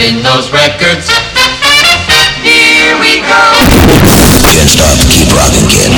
spin 0.00 0.22
those 0.22 0.50
records. 0.50 1.08
Here 2.40 2.96
we 3.04 3.20
go. 3.20 3.44
Can't 4.48 4.70
stop, 4.72 4.96
keep 5.12 5.28
rocking, 5.36 5.68
kid. 5.68 5.92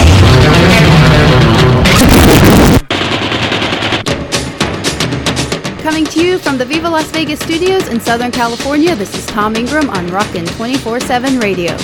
Coming 5.82 6.04
to 6.06 6.24
you 6.24 6.38
from 6.38 6.58
the 6.58 6.64
Viva 6.64 6.88
Las 6.90 7.08
Vegas 7.12 7.38
studios 7.40 7.86
in 7.88 8.00
Southern 8.00 8.32
California, 8.32 8.96
this 8.96 9.14
is 9.16 9.24
Tom 9.26 9.54
Ingram 9.54 9.88
on 9.90 10.08
Rockin' 10.08 10.46
24 10.46 10.98
7 10.98 11.38
Radio. 11.38 11.76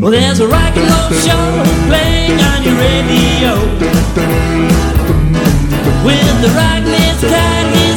Well, 0.00 0.10
there's 0.12 0.40
a 0.40 0.46
rock 0.46 0.76
and 0.76 0.88
roll 0.90 1.10
show 1.26 1.64
playing 1.88 2.38
on 2.38 2.62
your 2.62 2.76
radio. 2.78 3.54
With 6.04 6.40
the 6.40 6.48
rockinest 6.54 7.28
kind, 7.28 7.89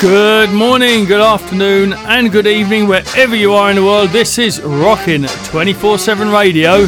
Good 0.00 0.50
morning, 0.52 1.04
good 1.04 1.20
afternoon, 1.20 1.92
and 1.92 2.32
good 2.32 2.46
evening, 2.46 2.88
wherever 2.88 3.36
you 3.36 3.52
are 3.52 3.68
in 3.68 3.76
the 3.76 3.84
world. 3.84 4.08
This 4.08 4.38
is 4.38 4.58
Rockin' 4.62 5.26
24 5.44 5.98
7 5.98 6.30
Radio. 6.30 6.86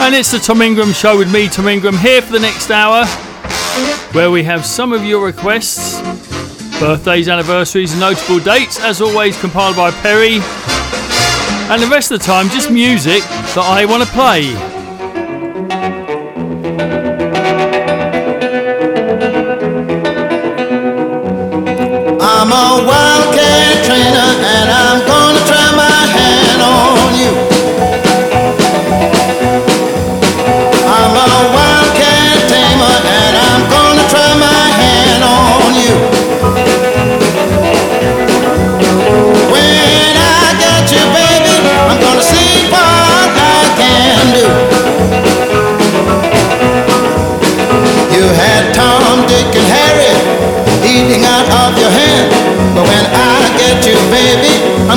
And 0.00 0.12
it's 0.12 0.32
the 0.32 0.40
Tom 0.42 0.60
Ingram 0.60 0.92
Show 0.92 1.16
with 1.16 1.32
me, 1.32 1.48
Tom 1.48 1.68
Ingram, 1.68 1.96
here 1.96 2.20
for 2.20 2.32
the 2.32 2.40
next 2.40 2.72
hour, 2.72 3.04
where 4.12 4.30
we 4.30 4.42
have 4.42 4.64
some 4.64 4.92
of 4.92 5.04
your 5.04 5.24
requests, 5.24 6.00
birthdays, 6.78 7.28
anniversaries, 7.28 7.92
and 7.92 8.00
notable 8.00 8.38
dates, 8.40 8.80
as 8.80 9.00
always, 9.00 9.38
compiled 9.40 9.76
by 9.76 9.90
Perry. 9.90 10.40
And 11.70 11.80
the 11.80 11.88
rest 11.88 12.10
of 12.10 12.18
the 12.18 12.24
time, 12.24 12.48
just 12.48 12.70
music 12.70 13.22
that 13.22 13.58
I 13.58 13.84
want 13.84 14.02
to 14.02 14.08
play. 14.10 14.54
I'm 22.22 22.50
a 22.50 22.86
wildcat 22.86 23.84
trainer 23.84 24.30
and 24.54 24.70
I'm 24.70 25.09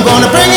gonna 0.04 0.30
bring 0.30 0.53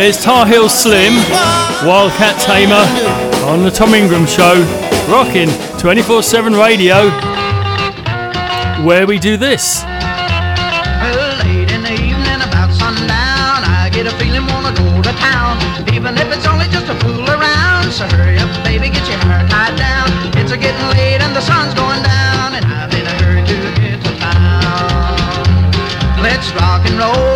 There's 0.00 0.16
Tar 0.16 0.46
Heel 0.46 0.66
Slim, 0.70 1.12
Wildcat 1.84 2.40
Tamer, 2.40 2.88
on 3.44 3.62
the 3.62 3.70
Tom 3.70 3.92
Ingram 3.92 4.24
Show, 4.24 4.56
rocking 5.12 5.52
24 5.76 6.22
7 6.22 6.54
radio, 6.54 7.10
where 8.80 9.06
we 9.06 9.18
do 9.18 9.36
this. 9.36 9.84
Well, 9.84 11.44
late 11.44 11.68
in 11.68 11.84
the 11.84 11.92
evening, 11.92 12.40
about 12.40 12.72
sundown, 12.72 13.60
I 13.68 13.90
get 13.92 14.06
a 14.06 14.16
feeling 14.16 14.48
wanna 14.48 14.72
go 14.72 14.88
to 15.04 15.12
town. 15.20 15.60
Even 15.92 16.16
if 16.16 16.32
it's 16.32 16.46
only 16.48 16.64
just 16.72 16.86
to 16.86 16.96
fool 17.04 17.28
around. 17.28 17.92
So 17.92 18.08
hurry 18.08 18.38
up, 18.38 18.48
baby, 18.64 18.88
get 18.88 19.06
your 19.06 19.20
hair 19.28 19.46
tied 19.52 19.76
down. 19.76 20.08
It's 20.40 20.50
a 20.50 20.56
getting 20.56 20.88
late 20.96 21.20
and 21.20 21.36
the 21.36 21.44
sun's 21.44 21.74
going 21.74 22.00
down, 22.00 22.56
and 22.56 22.64
I'm 22.64 22.88
in 22.96 23.04
a 23.04 23.14
hurry 23.20 23.44
to 23.44 23.56
get 23.76 24.00
to 24.00 24.16
town. 24.16 25.52
Let's 26.24 26.48
rock 26.56 26.88
and 26.88 26.96
roll 26.96 27.29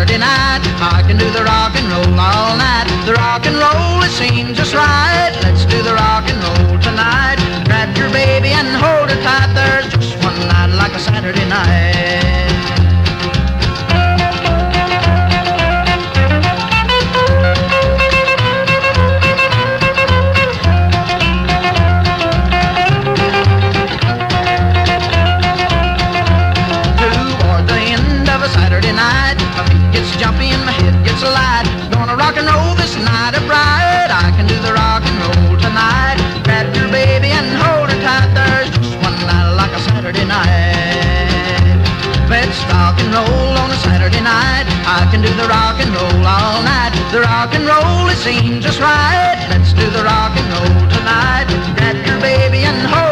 Saturday 0.00 0.18
night. 0.18 0.64
I 0.80 1.02
can 1.06 1.18
do 1.18 1.30
the 1.30 1.44
rock 1.44 1.76
and 1.76 1.86
roll 1.92 2.18
all 2.18 2.56
night. 2.56 2.88
The 3.04 3.12
rock 3.12 3.44
and 3.44 3.54
roll, 3.54 4.02
it 4.02 4.08
seems 4.08 4.56
just 4.56 4.72
right. 4.72 5.30
Let's 5.42 5.66
do 5.66 5.82
the 5.82 5.92
rock 5.92 6.24
and 6.24 6.40
roll 6.40 6.80
tonight. 6.80 7.36
Grab 7.66 7.94
your 7.98 8.08
baby 8.08 8.48
and 8.48 8.68
hold 8.80 9.10
her 9.10 9.22
tight. 9.22 9.52
There's 9.52 9.92
just 9.92 10.16
one 10.24 10.38
night 10.48 10.72
like 10.72 10.94
a 10.94 10.98
Saturday 10.98 11.46
night. 11.46 12.49
rock 42.90 43.00
and 43.04 43.14
roll 43.14 43.54
on 43.62 43.70
a 43.70 43.78
Saturday 43.86 44.20
night. 44.20 44.66
I 44.82 45.06
can 45.10 45.22
do 45.22 45.30
the 45.34 45.46
rock 45.46 45.78
and 45.78 45.90
roll 45.94 46.26
all 46.26 46.62
night. 46.62 46.90
The 47.12 47.20
rock 47.20 47.54
and 47.54 47.64
roll, 47.64 48.08
it 48.08 48.18
seems 48.18 48.64
just 48.64 48.80
right. 48.80 49.38
Let's 49.50 49.72
do 49.72 49.86
the 49.90 50.02
rock 50.02 50.34
and 50.34 50.46
roll 50.50 50.88
tonight. 50.90 51.46
Grab 51.76 51.94
your 52.04 52.18
baby 52.20 52.66
and 52.66 52.78
hold 52.90 53.09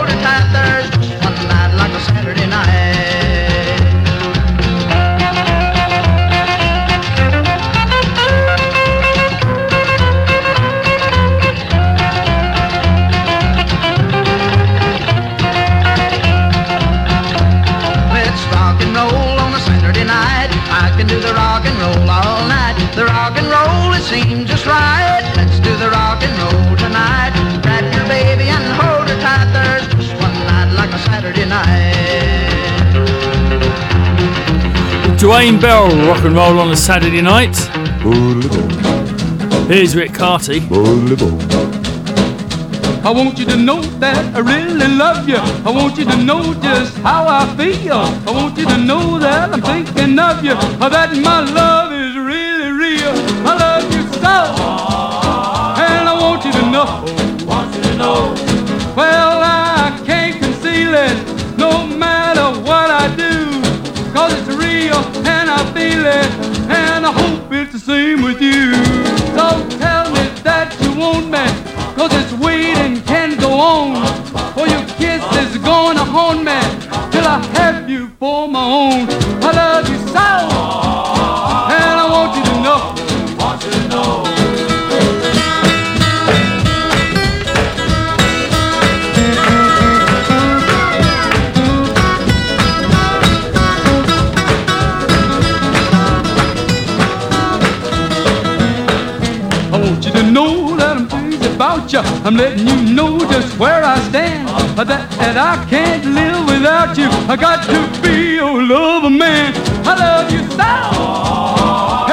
Dwayne 35.18 35.60
Bell, 35.60 35.88
rock 36.06 36.24
and 36.24 36.36
roll 36.36 36.60
on 36.60 36.70
a 36.70 36.76
Saturday 36.76 37.20
night. 37.20 37.56
Here's 39.66 39.96
Ric 39.96 40.12
Cartey. 40.12 40.60
I 43.04 43.10
want 43.10 43.36
you 43.36 43.44
to 43.46 43.56
know 43.56 43.82
that 43.98 44.36
I 44.36 44.38
really 44.38 44.86
love 44.86 45.28
you. 45.28 45.38
I 45.38 45.70
want 45.70 45.98
you 45.98 46.04
to 46.04 46.16
know 46.18 46.54
just 46.62 46.96
how 46.98 47.26
I 47.26 47.52
feel. 47.56 47.98
I 47.98 48.30
want 48.30 48.56
you 48.56 48.66
to 48.66 48.78
know 48.78 49.18
that 49.18 49.52
I'm 49.52 49.60
thinking 49.60 50.16
of 50.20 50.44
you. 50.44 50.54
That 50.54 51.10
my 51.16 51.40
love 51.40 51.92
is 51.92 52.16
really 52.16 52.70
real. 52.70 53.12
I 53.44 53.56
love 53.58 53.92
you 53.92 54.02
so. 54.22 54.36
And 55.82 56.08
I 56.08 56.14
want 56.20 56.44
you 56.44 56.52
to 56.52 56.70
know. 56.70 56.86
Want 57.44 57.74
you 57.74 57.82
to 57.82 57.96
know. 57.96 58.34
Well, 58.96 59.37
real 64.88 65.04
and 65.26 65.50
I 65.50 65.58
feel 65.72 66.04
it. 66.06 66.30
And 66.70 67.06
I 67.06 67.12
hope 67.12 67.52
it's 67.52 67.72
the 67.72 67.78
same 67.78 68.22
with 68.22 68.40
you. 68.40 68.74
So 69.36 69.46
tell 69.78 70.10
me 70.10 70.24
that 70.42 70.76
you 70.80 70.90
want 70.98 71.26
me. 71.30 71.44
Cause 71.96 72.12
it's 72.12 72.32
waiting 72.44 73.02
can 73.02 73.38
go 73.38 73.52
on. 73.52 74.06
For 74.54 74.66
your 74.66 74.84
kiss 75.00 75.22
is 75.42 75.58
gonna 75.58 76.04
haunt 76.04 76.44
me 76.44 76.67
letting 102.38 102.68
you 102.68 102.94
know 102.94 103.18
just 103.18 103.58
where 103.58 103.82
I 103.82 103.98
stand. 104.10 104.46
That, 104.78 105.10
that 105.18 105.36
I 105.36 105.54
can't 105.68 106.04
live 106.04 106.46
without 106.46 106.96
you. 106.96 107.08
I 107.26 107.34
got 107.34 107.66
to 107.66 107.80
be 108.00 108.36
your 108.36 108.62
lover 108.62 109.10
man. 109.10 109.52
I 109.84 109.94
love 109.98 110.30
you 110.30 110.42
so. 110.54 110.70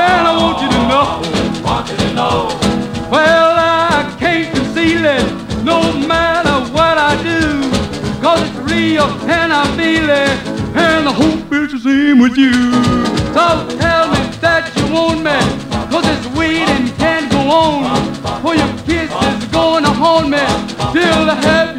And 0.02 0.22
I 0.26 0.34
want 0.42 0.58
you 0.64 0.70
to 0.76 0.82
know. 0.92 1.08
Want 1.64 1.86
you 1.92 1.98
to 1.98 2.14
know. 2.18 2.38
Well, 3.12 3.52
I 3.54 4.16
can't 4.18 4.50
conceal 4.56 5.06
it 5.06 5.26
no 5.64 5.94
matter 6.08 6.58
what 6.74 6.98
I 6.98 7.14
do. 7.22 7.62
Cause 8.20 8.42
it's 8.50 8.58
real 8.74 9.06
and 9.30 9.54
I 9.54 9.64
feel 9.78 10.10
it. 10.10 10.38
And 10.76 11.08
I 11.08 11.14
hope 11.14 11.54
it's 11.54 11.74
the 11.74 11.80
same 11.80 12.18
with 12.18 12.36
you. 12.36 12.74
So 13.38 13.46
tell 13.78 14.10
me 14.10 14.22
that 14.42 14.74
you 14.76 14.86
want 14.92 15.22
me. 15.22 15.38
Cause 15.94 16.06
it's 16.14 16.28
waiting 16.36 16.90
can't 16.98 17.32
go 17.32 17.42
on. 17.42 18.16
For 18.42 18.56
your 18.56 18.72
kiss 18.86 19.12
haunt 20.06 20.30
me 20.30 20.38
till 20.94 21.26
have 21.46 21.75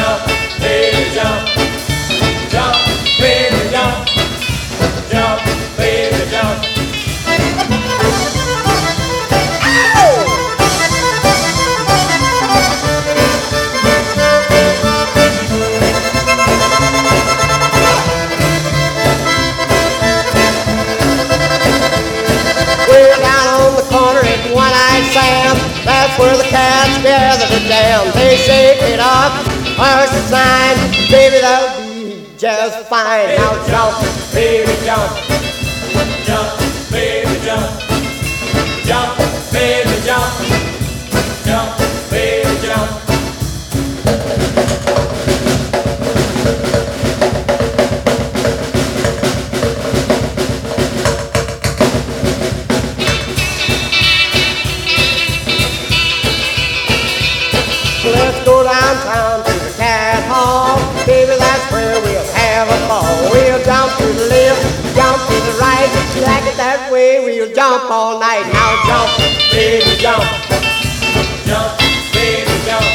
Jump, 0.00 0.39
be 32.90 32.96
just 32.96 33.06
fine. 33.06 33.36
Now 33.36 33.66
jump. 33.66 34.34
Baby, 34.34 35.29
jump 67.60 67.90
all 67.90 68.18
night. 68.18 68.46
Now 68.54 68.72
jump, 68.88 69.10
baby, 69.52 69.92
jump. 70.00 70.24
Jump, 71.44 71.76
baby, 72.14 72.54
jump. 72.64 72.88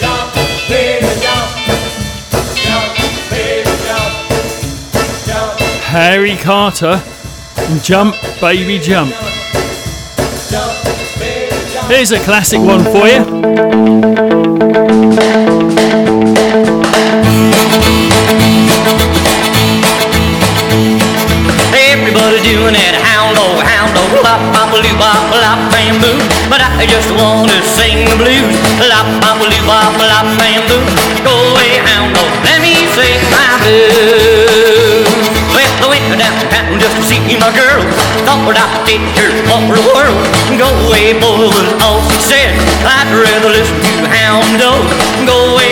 Jump, 0.00 0.32
baby, 0.70 1.10
jump. 1.20 1.48
Jump, 2.64 2.88
baby, 3.28 3.72
jump. 3.84 4.12
Jump, 5.26 5.60
Harry 5.84 6.36
Carter, 6.36 7.02
Jump 7.82 8.16
Baby 8.40 8.78
Jump. 8.78 9.10
jump, 10.48 10.72
baby, 11.18 11.54
jump. 11.74 11.90
Here's 11.90 12.12
a 12.12 12.20
classic 12.20 12.60
one 12.60 12.82
for 12.84 13.06
you. 13.06 13.20
Everybody 21.92 22.42
doing 22.48 22.72
that 22.72 23.11
lop, 24.22 24.42
bop, 24.54 24.72
loo, 24.74 24.94
bop, 24.98 25.30
lop, 25.30 25.60
bam, 25.70 26.00
boom. 26.02 26.18
But 26.50 26.60
I 26.62 26.86
just 26.86 27.10
want 27.14 27.50
to 27.50 27.58
sing 27.62 28.08
the 28.10 28.16
blues. 28.18 28.56
Lop, 28.82 29.06
bop, 29.22 29.38
loo, 29.40 29.62
bop, 29.66 29.94
lop, 29.98 30.26
bam, 30.38 30.60
boom. 30.68 30.84
Go 31.22 31.32
away, 31.52 31.78
hound 31.86 32.14
dog, 32.14 32.32
let 32.44 32.58
me 32.60 32.86
sing 32.96 33.20
my 33.30 33.58
blues. 33.62 35.06
Well, 35.54 35.72
I 35.84 35.86
went 35.88 36.08
downtown 36.18 36.80
just 36.80 36.96
to 36.96 37.02
see 37.06 37.20
my 37.38 37.52
girl. 37.54 37.80
Thought 38.26 38.56
I'd 38.56 38.82
take 38.88 39.04
her 39.20 39.30
for 39.46 39.60
the 39.76 39.84
world. 39.92 40.18
Go 40.58 40.68
away, 40.88 41.14
boy, 41.16 41.48
was 41.52 41.70
all 41.84 42.00
she 42.10 42.18
said. 42.20 42.52
I'd 42.84 43.08
rather 43.12 43.52
listen 43.52 43.78
to 44.02 44.08
hound 44.08 44.58
dog. 44.58 44.82
Go 45.28 45.54
away, 45.54 45.71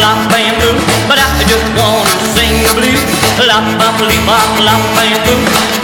lop, 0.00 0.28
bam, 0.30 0.54
boom. 0.60 0.76
But 1.08 1.18
I 1.18 1.44
just 1.44 1.66
want 1.76 2.08
to 2.08 2.26
sing 2.34 2.62
the 2.64 2.72
blues. 2.76 3.02
Lop, 3.46 3.64
bop, 3.78 4.00
lee, 4.00 4.20
bop, 4.26 4.44
lop, 4.60 4.82
bam, 4.96 5.16
boom. 5.24 5.75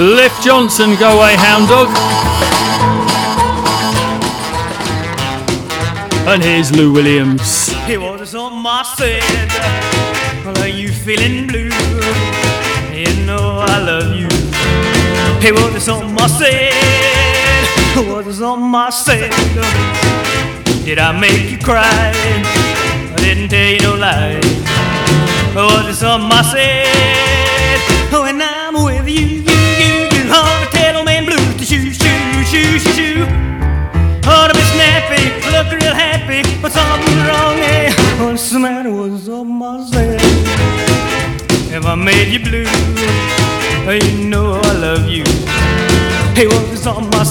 Cliff 0.00 0.32
Johnson, 0.40 0.96
Go 0.96 1.18
Away 1.18 1.34
Hound 1.36 1.68
Dog. 1.68 1.88
And 6.26 6.42
here's 6.42 6.72
Lou 6.72 6.90
Williams. 6.90 7.68
It 7.86 8.00
was 8.00 8.30
something 8.30 8.64
I 8.64 8.82
said. 8.96 10.42
Well, 10.42 10.56
are 10.62 10.68
you 10.68 10.88
feeling 10.88 11.46
blue? 11.48 11.68
You 12.96 13.12
know 13.26 13.58
I 13.60 13.78
love 13.84 14.16
you. 14.16 14.28
It 15.46 15.52
was 15.52 15.86
I 15.86 16.26
said. 16.28 16.72
It 17.98 18.26
was 18.26 18.38
something 18.38 18.74
I 18.74 18.88
said. 18.88 19.30
Did 20.82 20.98
I 20.98 21.12
make 21.12 21.50
you 21.50 21.58
cry? 21.58 21.84
I 21.84 23.16
didn't 23.18 23.50
tell 23.50 23.70
you 23.70 23.80
no 23.80 23.96
lie. 23.96 24.40
It 24.40 25.56
was 25.56 25.98
something 25.98 26.30
I 26.32 26.40
said. 26.40 28.12
When 28.18 28.40
I'm 28.40 28.82
with 28.82 29.06
you, 29.06 29.49
shoo, 32.50 32.78
shoo, 32.80 32.92
shoo. 32.98 33.22
Ought 34.26 34.48
to 34.48 34.54
be 34.54 34.64
snappy, 34.74 35.22
look 35.54 35.70
real 35.70 35.94
happy, 35.94 36.42
but 36.60 36.72
something's 36.72 37.22
wrong, 37.28 37.58
eh? 37.58 37.92
What's 38.18 38.50
the 38.50 38.58
matter? 38.58 38.92
What's 38.92 39.28
up, 39.28 39.46
my 39.46 39.84
said? 39.84 40.20
If 41.72 41.86
I 41.86 41.94
made 41.94 42.28
you 42.34 42.40
blue, 42.40 42.66
you 43.86 44.28
know 44.28 44.60
I 44.64 44.72
love 44.72 45.06
you. 45.08 45.24
Hey, 46.34 46.46
what's 46.48 46.86
up, 46.86 47.14
I 47.14 47.22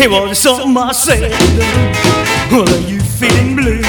It 0.00 0.08
was 0.08 0.38
something 0.38 0.76
I 0.76 0.92
said. 0.92 1.32
Well, 2.52 2.68
are 2.68 2.88
you 2.88 3.00
feeling 3.00 3.56
blue? 3.56 3.82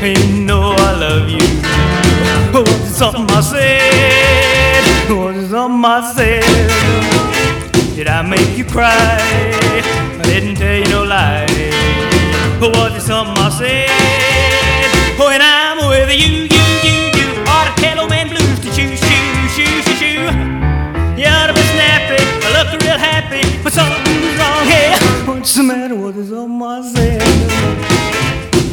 You 0.00 0.40
know 0.42 0.72
I 0.72 0.92
love 0.96 1.28
you. 1.28 1.44
Was 2.54 2.90
it 2.90 2.94
something 2.94 3.26
I 3.28 3.40
said? 3.42 5.10
Was 5.10 5.36
it 5.36 5.50
something 5.50 5.84
I 5.84 6.12
said? 6.16 7.94
Did 7.94 8.08
I 8.08 8.22
make 8.22 8.56
you 8.56 8.64
cry? 8.64 8.90
I 8.90 10.22
didn't 10.24 10.56
tell 10.56 10.74
you 10.74 10.88
no 10.88 11.04
lie. 11.04 11.44
Was 12.60 12.96
it 12.96 13.02
something 13.02 13.36
I 13.36 13.50
said? 13.50 13.90
When 15.20 15.42
I'm 15.42 15.88
with 15.90 16.08
you, 16.08 16.48
you, 16.48 16.64
you, 16.86 16.96
you, 17.12 17.44
ought 17.52 17.68
to 17.68 17.82
tell 17.82 18.00
old 18.00 18.08
man 18.08 18.28
blues 18.28 18.60
to 18.60 18.72
shoo, 18.72 18.96
shoo, 18.96 19.48
shoo, 19.52 19.82
shoo, 19.84 19.96
shoo. 20.00 20.20
You 21.20 21.28
ought 21.28 21.48
to 21.48 21.54
be 21.54 21.64
snappy, 21.76 22.16
I 22.44 22.48
look 22.56 22.80
real 22.80 22.96
happy, 22.96 23.44
but 23.62 23.74
something's 23.74 24.05
wrong 24.46 24.66
here. 24.66 24.96
What's 25.26 25.54
the 25.54 25.62
matter? 25.62 25.94
What 25.94 26.16
is 26.16 26.32
on 26.32 26.50
my 26.50 26.82
said? 26.82 27.22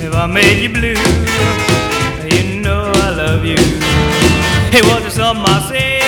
If 0.06 0.14
I 0.14 0.26
made 0.28 0.62
you 0.64 0.70
blue, 0.70 1.00
you 2.36 2.62
know 2.62 2.92
I 2.96 3.10
love 3.12 3.44
you. 3.46 3.58
Hey, 4.74 4.82
what 4.90 5.04
is 5.04 5.20
on 5.20 5.38
my 5.38 5.60
said? 5.70 6.02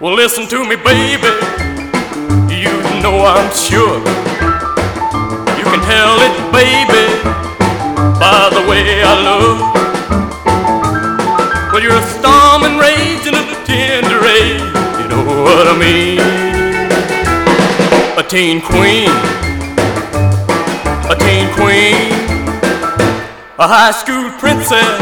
Well, 0.00 0.14
listen 0.14 0.46
to 0.48 0.64
me, 0.64 0.76
baby. 0.76 1.32
You 2.54 2.72
know 3.02 3.24
I'm 3.24 3.52
sure. 3.54 4.27
Teen 18.28 18.60
queen, 18.60 19.08
a 21.08 21.16
teen 21.16 21.48
queen, 21.56 22.12
a 23.58 23.66
high 23.66 23.90
school 23.90 24.28
princess. 24.36 25.00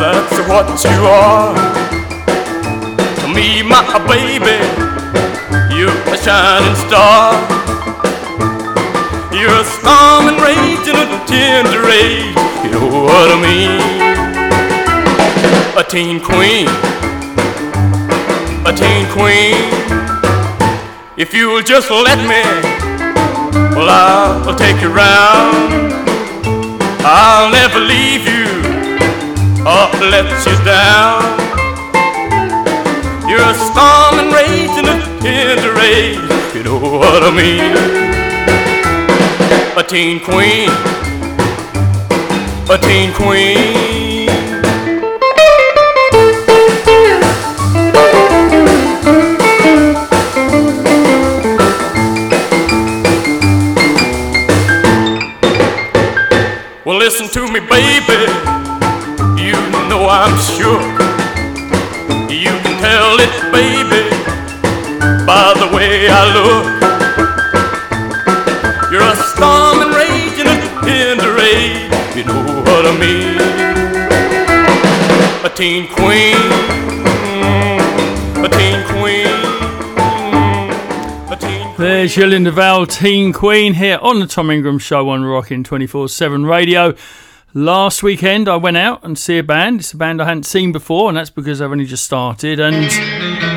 That's 0.00 0.38
what 0.48 0.64
you 0.82 0.96
are. 1.04 1.52
To 3.20 3.26
me, 3.28 3.60
my 3.62 3.84
baby, 4.08 4.56
you're 5.76 5.92
a 6.08 6.16
shining 6.16 6.76
star. 6.88 7.36
You're 9.36 9.52
a 9.52 9.64
storm 9.76 10.32
and 10.32 10.40
rage 10.40 10.88
and 10.88 10.96
a 10.96 11.20
tender 11.28 11.84
age. 11.90 12.32
You 12.64 12.70
know 12.72 12.88
what 13.04 13.28
I 13.28 13.36
mean? 13.44 13.80
A 15.76 15.84
teen 15.84 16.18
queen, 16.18 16.66
teen 18.76 19.06
queen. 19.10 19.56
If 21.16 21.32
you'll 21.32 21.62
just 21.62 21.90
let 21.90 22.18
me, 22.28 22.42
well, 23.74 23.88
I'll 23.88 24.54
take 24.54 24.80
you 24.82 24.88
round. 24.88 25.92
I'll 27.08 27.50
never 27.50 27.80
leave 27.80 28.26
you 28.26 28.46
or 29.64 29.88
let 30.12 30.28
you 30.46 30.56
down. 30.64 31.22
You're 33.28 33.40
a 33.40 33.54
storm 33.54 34.14
and 34.20 34.32
rage 34.32 34.76
and 34.80 34.88
a 34.94 34.98
tender 35.20 35.72
rage. 35.74 36.54
You 36.54 36.62
know 36.64 36.78
what 36.78 37.22
I 37.22 37.30
mean? 37.30 37.74
A 39.76 39.82
teen 39.82 40.20
queen, 40.20 40.70
a 42.70 42.78
teen 42.78 43.12
queen. 43.14 44.05
Me, 57.60 57.66
baby. 57.68 58.20
You 59.40 59.56
know 59.88 60.08
I'm 60.08 60.36
sure 60.56 60.82
you 62.28 62.52
can 62.62 62.74
tell 62.80 63.16
it, 63.18 63.32
baby, 63.52 64.02
by 65.24 65.54
the 65.56 65.68
way 65.74 66.08
I 66.08 66.22
look. 66.36 66.66
You're 68.90 69.02
a 69.02 69.16
storm 69.32 69.94
rage 69.94 70.38
and 70.38 70.48
a 70.48 70.58
tender 70.84 71.32
rage. 71.34 72.16
You 72.16 72.24
know 72.24 72.42
what 72.68 72.84
I 72.84 72.92
mean? 72.98 73.40
A 75.44 75.48
teen 75.54 75.86
queen, 75.88 76.36
a 78.44 78.48
teen 78.48 78.84
queen. 78.92 79.36
There's 81.78 82.16
your 82.16 82.26
Linda 82.26 82.50
Val, 82.50 82.86
Teen 82.86 83.34
Queen, 83.34 83.74
here 83.74 83.98
on 84.00 84.18
the 84.18 84.26
Tom 84.26 84.50
Ingram 84.50 84.78
Show 84.78 85.10
on 85.10 85.24
Rockin' 85.26 85.62
24 85.62 86.08
7 86.08 86.46
Radio. 86.46 86.94
Last 87.56 88.02
weekend, 88.02 88.50
I 88.50 88.56
went 88.56 88.76
out 88.76 89.02
and 89.02 89.18
see 89.18 89.38
a 89.38 89.42
band. 89.42 89.80
It's 89.80 89.94
a 89.94 89.96
band 89.96 90.20
I 90.20 90.26
hadn't 90.26 90.42
seen 90.42 90.72
before, 90.72 91.08
and 91.08 91.16
that's 91.16 91.30
because 91.30 91.62
I've 91.62 91.72
only 91.72 91.86
just 91.86 92.04
started. 92.04 92.60
And 92.60 92.84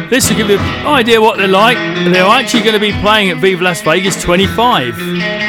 this 0.09 0.29
will 0.29 0.37
give 0.37 0.49
you 0.49 0.57
an 0.57 0.87
idea 0.87 1.19
what 1.19 1.37
they're 1.37 1.49
like. 1.49 1.75
They're 1.75 2.23
actually 2.23 2.63
going 2.63 2.75
to 2.75 2.79
be 2.79 2.93
playing 3.01 3.29
at 3.29 3.39
Viva 3.39 3.61
Las 3.61 3.81
Vegas 3.81 4.23
25. 4.23 5.48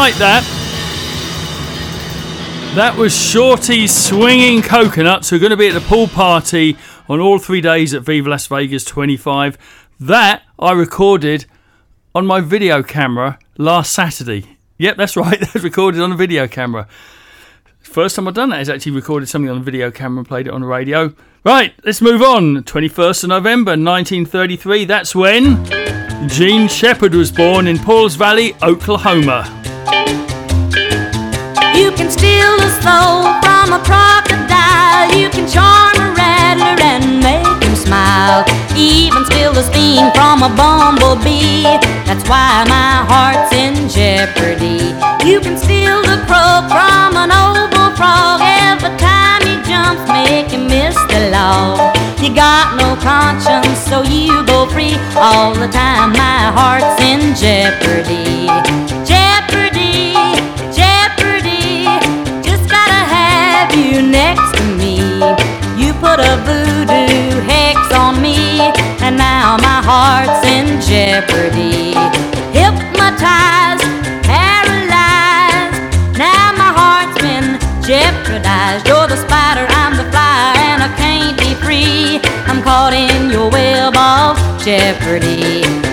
Like 0.00 0.14
that, 0.14 0.42
that 2.74 2.96
was 2.96 3.14
Shorty's 3.14 3.94
Swinging 3.94 4.62
Coconuts, 4.62 5.28
who 5.28 5.36
are 5.36 5.38
going 5.38 5.50
to 5.50 5.58
be 5.58 5.68
at 5.68 5.74
the 5.74 5.82
pool 5.82 6.08
party 6.08 6.78
on 7.06 7.20
all 7.20 7.38
three 7.38 7.60
days 7.60 7.92
at 7.92 8.00
Viva 8.00 8.30
Las 8.30 8.46
Vegas 8.46 8.82
25. 8.86 9.58
That 10.00 10.44
I 10.58 10.72
recorded 10.72 11.44
on 12.14 12.26
my 12.26 12.40
video 12.40 12.82
camera 12.82 13.38
last 13.58 13.92
Saturday. 13.92 14.56
Yep, 14.78 14.96
that's 14.96 15.16
right, 15.18 15.38
that's 15.38 15.56
recorded 15.56 16.00
on 16.00 16.12
a 16.12 16.16
video 16.16 16.48
camera. 16.48 16.88
First 17.80 18.16
time 18.16 18.26
I've 18.26 18.32
done 18.32 18.48
that 18.48 18.62
is 18.62 18.70
actually 18.70 18.92
recorded 18.92 19.28
something 19.28 19.50
on 19.50 19.58
a 19.58 19.62
video 19.62 19.90
camera 19.90 20.20
and 20.20 20.26
played 20.26 20.46
it 20.46 20.54
on 20.54 20.62
the 20.62 20.66
radio. 20.66 21.14
Right, 21.44 21.74
let's 21.84 22.00
move 22.00 22.22
on. 22.22 22.62
21st 22.62 23.24
of 23.24 23.28
November 23.28 23.72
1933, 23.72 24.86
that's 24.86 25.14
when 25.14 25.62
Gene 26.26 26.68
Shepard 26.68 27.14
was 27.14 27.30
born 27.30 27.66
in 27.66 27.78
Pauls 27.78 28.14
Valley, 28.14 28.54
Oklahoma. 28.62 29.59
You 31.74 31.90
can 31.92 32.10
steal 32.10 32.54
a 32.60 32.70
soul 32.84 33.26
from 33.42 33.72
a 33.72 33.80
crocodile. 33.82 35.10
You 35.16 35.28
can 35.30 35.48
charm 35.48 35.96
a 35.98 36.14
rattler 36.14 36.76
and 36.82 37.20
make 37.20 37.62
him 37.62 37.74
smile. 37.74 38.44
Even 38.76 39.24
steal 39.26 39.52
the 39.52 39.62
steam 39.62 40.10
from 40.12 40.42
a 40.42 40.50
bumblebee. 40.54 41.64
That's 42.06 42.28
why 42.28 42.64
my 42.68 43.04
heart's 43.10 43.52
in 43.52 43.88
jeopardy. 43.88 44.94
You 45.26 45.40
can 45.40 45.56
steal 45.56 46.02
the 46.02 46.16
smoke 46.26 46.68
from 46.70 47.16
an 47.16 47.30
old 47.32 47.70
bullfrog. 47.72 48.40
Every 48.42 48.94
time 48.98 49.42
he 49.42 49.54
jumps, 49.68 50.04
make 50.08 50.50
him 50.50 50.66
miss 50.66 50.96
the 51.10 51.30
law. 51.30 51.92
You 52.22 52.34
got 52.34 52.76
no 52.76 52.96
conscience, 53.00 53.78
so 53.78 54.02
you 54.02 54.44
go 54.46 54.68
free 54.68 54.96
all 55.16 55.54
the 55.54 55.68
time. 55.68 56.12
My 56.12 56.52
heart's 56.54 57.00
in. 57.02 57.20
Jeopardy, 57.30 58.48
you 64.00 64.10
next 64.10 64.56
to 64.56 64.64
me. 64.76 64.96
You 65.76 65.92
put 65.94 66.20
a 66.20 66.36
voodoo 66.46 67.40
hex 67.44 67.78
on 67.92 68.20
me, 68.22 68.60
and 69.04 69.16
now 69.16 69.56
my 69.58 69.80
heart's 69.84 70.46
in 70.46 70.80
jeopardy. 70.80 71.92
Hypnotized, 72.56 73.84
paralyzed. 74.24 75.80
Now 76.16 76.52
my 76.62 76.70
heart's 76.80 77.20
been 77.20 77.58
jeopardized. 77.82 78.86
You're 78.86 79.08
the 79.08 79.16
spider, 79.16 79.66
I'm 79.68 79.96
the 79.96 80.08
fly, 80.10 80.54
and 80.70 80.82
I 80.82 80.90
can't 80.96 81.36
be 81.38 81.54
free. 81.62 82.20
I'm 82.48 82.62
caught 82.62 82.92
in 82.92 83.30
your 83.30 83.50
web 83.50 83.96
of 83.96 84.36
jeopardy. 84.64 85.60
Jeopardy, 85.60 85.89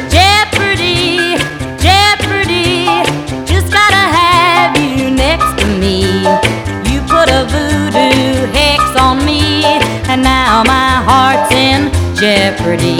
jeopardy. 12.19 12.97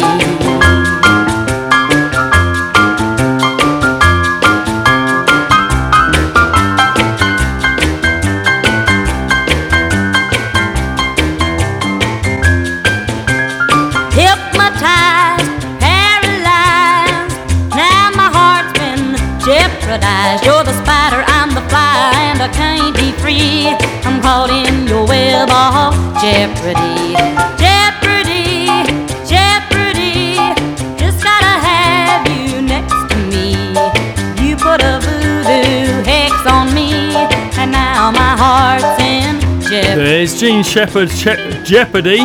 paralyzed. 15.82 17.34
Now 17.74 18.12
my 18.14 18.30
heart's 18.30 18.74
been 18.78 19.16
jeopardized. 19.44 20.46
You're 20.46 20.64
the 20.64 20.74
spider, 20.84 21.24
I'm 21.26 21.56
the 21.56 21.62
fly, 21.70 22.14
and 22.30 22.42
I 22.42 22.50
can't 22.50 22.96
be 22.96 23.12
free. 23.14 23.70
I'm 24.06 24.22
caught 24.22 24.52
in 24.52 24.88
your 24.88 25.08
web 25.08 25.50
of. 25.50 25.96
Jeopardy, 26.22 27.16
There's 40.08 40.40
Gene 40.40 40.64
Shepherd 40.64 41.10
che- 41.10 41.62
Jeopardy. 41.66 42.20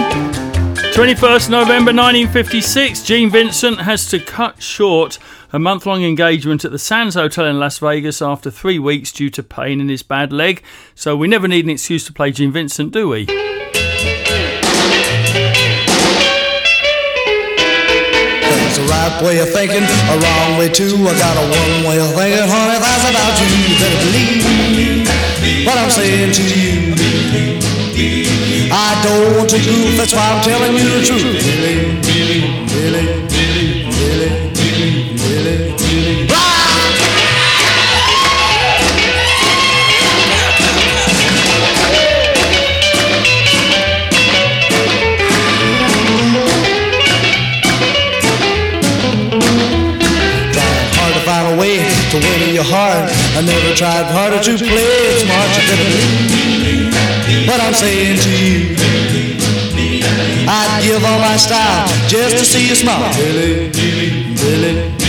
21st 0.94 1.50
November 1.50 1.92
1956, 1.92 3.02
Gene 3.02 3.28
Vincent 3.28 3.80
has 3.80 4.06
to 4.06 4.20
cut 4.20 4.62
short 4.62 5.18
a 5.52 5.58
month 5.58 5.84
long 5.84 6.04
engagement 6.04 6.64
at 6.64 6.70
the 6.70 6.78
Sands 6.78 7.16
Hotel 7.16 7.44
in 7.46 7.58
Las 7.58 7.78
Vegas 7.78 8.22
after 8.22 8.52
three 8.52 8.78
weeks 8.78 9.10
due 9.10 9.30
to 9.30 9.42
pain 9.42 9.80
in 9.80 9.88
his 9.88 10.04
bad 10.04 10.32
leg. 10.32 10.62
So 10.94 11.16
we 11.16 11.26
never 11.26 11.48
need 11.48 11.64
an 11.64 11.72
excuse 11.72 12.06
to 12.06 12.12
play 12.12 12.30
Gene 12.30 12.52
Vincent, 12.52 12.92
do 12.92 13.08
we? 13.08 13.24
There's 13.24 13.34
a 18.78 18.86
right 18.86 19.22
way 19.24 19.40
of 19.40 19.50
thinking, 19.52 19.82
a 19.82 20.18
wrong 20.22 20.56
way 20.56 20.68
too. 20.68 20.94
I 21.02 21.18
got 21.18 21.36
a 21.36 21.42
one 21.50 21.82
way 21.90 21.98
of 21.98 22.14
thinking, 22.14 22.46
honey, 22.46 22.78
that's 22.78 23.10
about 23.10 23.40
you. 23.42 23.48
You 23.66 23.74
better 23.82 23.98
believe 24.06 25.66
what 25.66 25.78
I'm 25.78 25.90
saying 25.90 26.32
to 26.32 26.42
you. 26.42 27.11
I 28.74 29.02
don't 29.04 29.36
want 29.36 29.50
to 29.50 29.58
goof, 29.58 29.98
that's 29.98 30.14
why 30.14 30.32
I'm 30.32 30.42
telling 30.42 30.72
you 30.72 30.88
the 30.88 31.04
truth. 31.04 31.44
Really, 31.44 32.00
really, 32.08 32.40
really. 32.72 33.22
Trying 50.52 50.88
hard 50.96 51.12
to 51.12 51.20
find 51.28 51.46
a 51.52 51.60
way 51.60 51.76
to 52.08 52.16
win 52.16 52.54
your 52.54 52.64
heart. 52.64 53.12
I 53.36 53.42
never 53.44 53.74
tried 53.76 54.06
harder 54.06 54.40
to 54.40 54.56
play 54.56 55.18
smart. 55.20 55.50
You 56.56 56.61
what 57.46 57.60
I'm 57.60 57.74
saying 57.74 58.18
to 58.20 58.30
you. 58.30 58.76
I'd 60.48 60.82
give 60.82 61.04
all 61.04 61.18
my 61.18 61.36
style 61.36 61.86
just 62.08 62.36
to 62.38 62.44
see 62.44 62.68
you 62.68 62.74
smile. 62.74 63.12
Billy, 63.14 63.70
Billy, 63.70 64.34
Billy, 64.34 65.01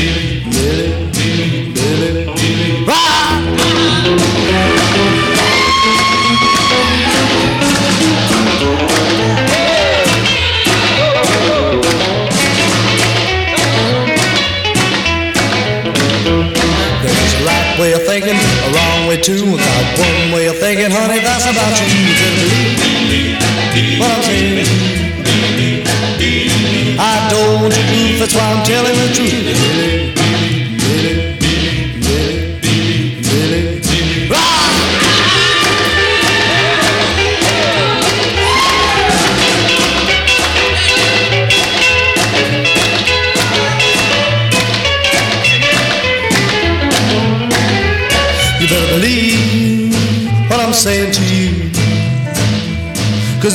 too. 19.24 19.56
Got 19.56 20.00
one 20.00 20.34
way 20.36 20.48
of 20.48 20.58
thinking, 20.58 20.92
honey, 20.92 21.20
that's 21.24 21.46
about 21.48 21.80
you. 21.80 22.12
What 23.98 24.12
I'm 24.12 24.22
saying. 24.24 24.68
I 27.00 27.30
don't 27.32 27.72
goof, 27.72 28.20
that's 28.20 28.36
why 28.36 28.52
I'm 28.52 28.66
telling 28.66 28.96
the 29.00 29.08
truth. 29.16 30.23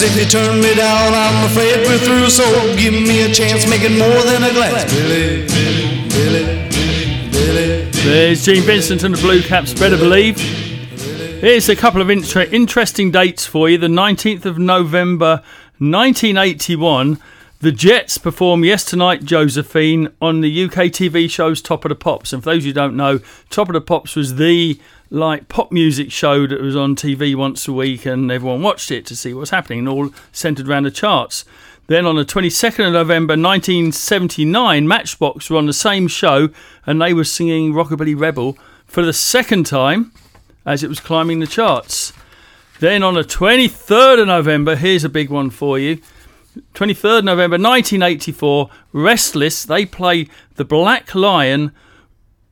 Cause 0.08 0.16
if 0.16 0.24
you 0.24 0.40
turn 0.40 0.60
me 0.62 0.74
down, 0.74 1.12
I'm 1.12 1.50
afraid 1.50 1.86
we're 1.86 1.98
through. 1.98 2.30
So 2.30 2.44
give 2.76 2.94
me 2.94 3.30
a 3.30 3.34
chance, 3.34 3.68
make 3.68 3.82
it 3.82 3.90
more 3.90 4.22
than 4.22 4.42
a 4.42 4.52
glance. 4.54 4.90
Billy, 4.90 5.46
Billy, 6.08 6.68
Billy. 7.30 7.90
There's 7.90 8.42
Gene 8.42 8.62
Vincent 8.62 9.02
and 9.02 9.14
the 9.14 9.20
Blue 9.20 9.42
Caps, 9.42 9.74
better 9.74 9.98
believe. 9.98 10.38
Here's 11.42 11.68
a 11.68 11.76
couple 11.76 12.00
of 12.00 12.08
inter- 12.08 12.48
interesting 12.50 13.10
dates 13.10 13.44
for 13.44 13.68
you. 13.68 13.76
The 13.76 13.88
19th 13.88 14.46
of 14.46 14.58
November 14.58 15.42
1981, 15.76 17.18
the 17.60 17.72
Jets 17.72 18.18
perform 18.18 18.64
Yes 18.64 18.84
Tonight 18.84 19.24
Josephine 19.24 20.12
on 20.22 20.42
the 20.42 20.64
UK 20.64 20.92
TV 20.92 21.28
show's 21.28 21.60
Top 21.60 21.84
of 21.84 21.88
the 21.88 21.96
Pops. 21.96 22.32
And 22.32 22.42
for 22.42 22.50
those 22.50 22.64
who 22.64 22.72
don't 22.72 22.96
know, 22.96 23.18
Top 23.50 23.68
of 23.68 23.72
the 23.72 23.80
Pops 23.80 24.14
was 24.14 24.36
the 24.36 24.78
like 25.10 25.48
pop 25.48 25.72
music 25.72 26.12
show 26.12 26.46
that 26.46 26.60
was 26.60 26.76
on 26.76 26.94
TV 26.94 27.34
once 27.34 27.66
a 27.66 27.72
week 27.72 28.06
and 28.06 28.30
everyone 28.30 28.62
watched 28.62 28.92
it 28.92 29.06
to 29.06 29.16
see 29.16 29.34
what's 29.34 29.50
happening 29.50 29.80
and 29.80 29.88
all 29.88 30.10
centered 30.30 30.68
around 30.68 30.84
the 30.84 30.90
charts. 30.92 31.44
Then 31.88 32.06
on 32.06 32.14
the 32.14 32.24
22nd 32.24 32.86
of 32.86 32.92
November 32.92 33.32
1979, 33.32 34.86
Matchbox 34.86 35.50
were 35.50 35.56
on 35.56 35.66
the 35.66 35.72
same 35.72 36.06
show 36.06 36.50
and 36.86 37.02
they 37.02 37.12
were 37.12 37.24
singing 37.24 37.72
Rockabilly 37.72 38.18
Rebel 38.18 38.56
for 38.86 39.02
the 39.04 39.12
second 39.12 39.66
time 39.66 40.12
as 40.64 40.84
it 40.84 40.88
was 40.88 41.00
climbing 41.00 41.40
the 41.40 41.46
charts. 41.46 42.12
Then 42.78 43.02
on 43.02 43.14
the 43.14 43.24
23rd 43.24 44.20
of 44.20 44.28
November, 44.28 44.76
here's 44.76 45.02
a 45.02 45.08
big 45.08 45.30
one 45.30 45.50
for 45.50 45.76
you. 45.76 46.00
23rd 46.74 47.24
November 47.24 47.54
1984, 47.54 48.70
Restless, 48.92 49.64
they 49.64 49.86
play 49.86 50.28
the 50.56 50.64
Black 50.64 51.14
Lion 51.14 51.72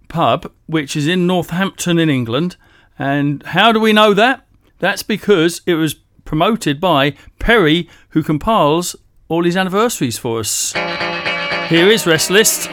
pub, 0.09 0.53
which 0.67 0.97
is 0.97 1.07
in 1.07 1.27
Northampton 1.27 1.99
in 1.99 2.09
England. 2.11 2.57
And 2.99 3.43
how 3.43 3.73
do 3.73 3.81
we 3.81 3.93
know 3.93 4.15
that? 4.15 4.47
That's 4.79 5.03
because 5.03 5.63
it 5.67 5.75
was 5.75 5.95
promoted 6.25 6.81
by 6.81 7.15
Perry, 7.39 7.89
who 8.11 8.23
compiles 8.23 8.97
all 9.29 9.45
his 9.45 9.57
anniversaries 9.57 10.19
for 10.19 10.41
us. 10.41 10.73
Here 11.69 11.89
is 11.89 12.07
Restless. 12.07 12.69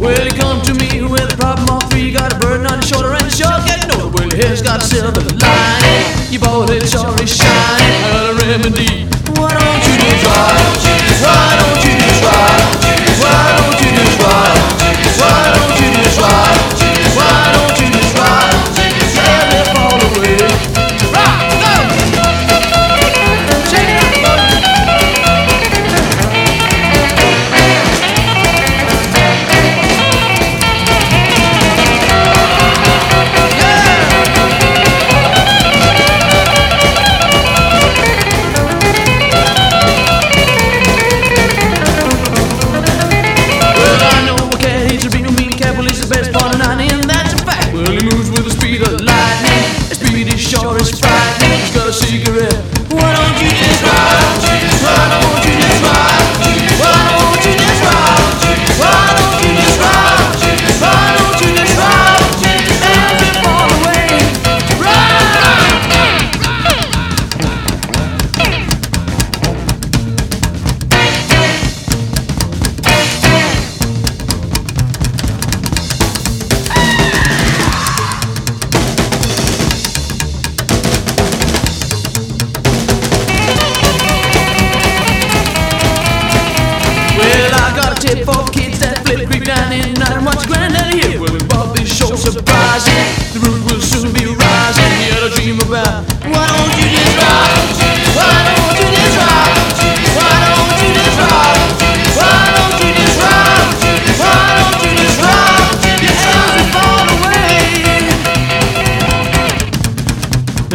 Well, 0.00 0.20
he 0.20 0.32
come 0.32 0.60
to 0.62 0.74
me 0.74 1.02
with 1.02 1.32
a 1.32 1.36
problem 1.38 1.80
three. 1.94 2.12
Got 2.12 2.32
a 2.34 2.38
burden 2.38 2.66
on 2.66 2.78
his 2.78 2.88
shoulder 2.88 3.14
your 4.34 4.46
hair's 4.46 4.62
got 4.62 4.82
a 4.82 4.84
silver 4.84 5.20
lining. 5.38 6.32
You 6.32 6.38
bought 6.40 6.70
it, 6.70 6.88
sure 6.88 7.14
is 7.22 7.36
shining. 7.36 8.02
I 8.02 8.10
got 8.10 8.30
a 8.30 8.46
remedy. 8.50 9.06
Why 9.38 9.54
don't 9.54 9.82
you 9.86 9.94
just 9.94 10.26
why 10.26 10.50
don't 10.58 10.82
you 10.82 10.94
just 11.06 11.22
why 11.22 11.54
don't 11.60 11.84
you 11.84 11.94
why 12.26 12.50
don't 12.58 12.82
you 12.82 12.94
just 13.06 13.22
why 13.22 13.46
don't 13.56 13.78
you 13.78 13.83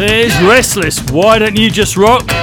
There's 0.00 0.34
Restless. 0.42 0.98
Why 1.10 1.38
don't 1.38 1.56
you 1.56 1.70
just 1.70 1.96
rock? 1.96 2.39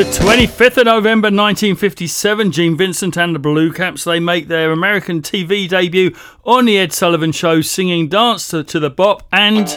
The 0.00 0.06
25th 0.06 0.78
of 0.78 0.86
November 0.86 1.26
1957, 1.26 2.52
Gene 2.52 2.74
Vincent 2.74 3.18
and 3.18 3.34
the 3.34 3.38
Blue 3.38 3.70
Caps 3.70 4.04
they 4.04 4.18
make 4.18 4.48
their 4.48 4.72
American 4.72 5.20
TV 5.20 5.68
debut 5.68 6.16
on 6.42 6.64
the 6.64 6.78
Ed 6.78 6.94
Sullivan 6.94 7.32
Show, 7.32 7.60
singing 7.60 8.08
"Dance 8.08 8.48
to, 8.48 8.64
to 8.64 8.80
the 8.80 8.88
Bop" 8.88 9.28
and 9.30 9.68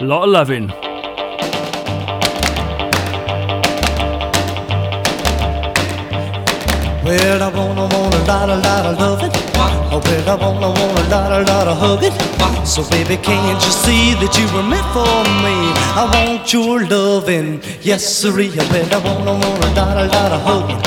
"Lot 0.00 0.22
of 0.22 0.28
Lovin'." 0.28 0.68
Well, 7.04 7.42
I 7.42 7.48
wanna, 7.52 7.88
want 7.92 8.14
a 8.14 8.18
lot, 8.28 8.50
a 8.50 8.56
lot 8.56 8.86
of 8.86 9.00
loving. 9.00 9.49
Oh, 9.92 9.98
well, 9.98 10.28
I 10.30 10.34
wanna, 10.36 10.68
want 10.68 10.98
a 10.98 11.08
lot, 11.10 11.32
a 11.32 11.42
lot 11.50 11.66
of 11.66 11.76
hugging. 11.76 12.14
So, 12.64 12.88
baby, 12.90 13.16
can't 13.16 13.58
you 13.58 13.72
see 13.72 14.14
that 14.22 14.38
you 14.38 14.46
were 14.54 14.62
meant 14.62 14.86
for 14.94 15.24
me? 15.42 15.56
I 15.98 16.06
want 16.06 16.52
your 16.52 16.86
loving, 16.86 17.60
yes, 17.82 18.06
sirree. 18.06 18.52
Oh, 18.54 18.68
well, 18.70 18.86
I 18.86 18.98
wanna, 19.02 19.32
want 19.34 19.64
a 19.64 19.70
lot, 19.74 19.96
a 19.98 20.06
lot 20.06 20.30
of 20.30 20.40
hugging. 20.46 20.80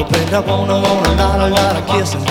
Oh, 0.00 0.08
well, 0.08 0.34
I 0.34 0.40
wanna, 0.40 0.80
want 0.80 1.06
a 1.06 1.12
lot, 1.20 1.40
a 1.40 1.48
lot 1.52 1.76
of 1.76 1.84
kissing. 1.92 2.24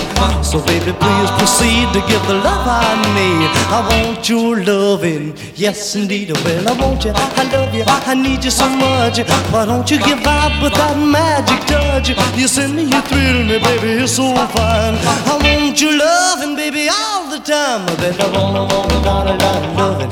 So, 0.43 0.58
baby, 0.65 0.91
please 0.97 1.30
proceed 1.38 1.86
to 1.93 2.01
give 2.10 2.25
the 2.25 2.41
love 2.41 2.65
I 2.65 2.97
need. 3.13 3.49
I 3.69 3.80
want 3.86 4.27
your 4.27 4.63
loving, 4.63 5.36
yes, 5.53 5.95
indeed. 5.95 6.32
Oh, 6.32 6.41
well, 6.43 6.67
I 6.67 6.73
want 6.82 7.06
you, 7.06 7.12
I 7.13 7.43
love 7.53 7.75
you, 7.75 7.84
I 7.86 8.15
need 8.15 8.43
you 8.43 8.49
so 8.49 8.67
much. 8.69 9.19
Why 9.53 9.65
don't 9.65 9.86
you 9.91 9.99
give 9.99 10.25
out 10.25 10.63
with 10.63 10.73
that 10.73 10.97
magic 10.97 11.62
touch? 11.67 12.10
You 12.36 12.47
send 12.47 12.75
me, 12.75 12.84
you 12.89 13.01
thrill 13.01 13.43
me, 13.45 13.60
baby, 13.60 13.99
you're 13.99 14.08
so 14.08 14.34
fine. 14.34 14.95
I 15.30 15.38
want 15.43 15.80
your 15.80 15.93
loving, 16.08 16.56
baby, 16.56 16.88
all 16.89 17.30
the 17.30 17.39
time. 17.39 17.82
I 17.91 17.96
bet 18.02 18.20
I 18.26 18.28
wanna, 18.36 18.63
want 18.72 18.91
a 18.91 19.00
lot, 19.08 19.28
a 19.28 19.36
lot 19.43 19.62
of 19.67 19.74
loving. 19.80 20.12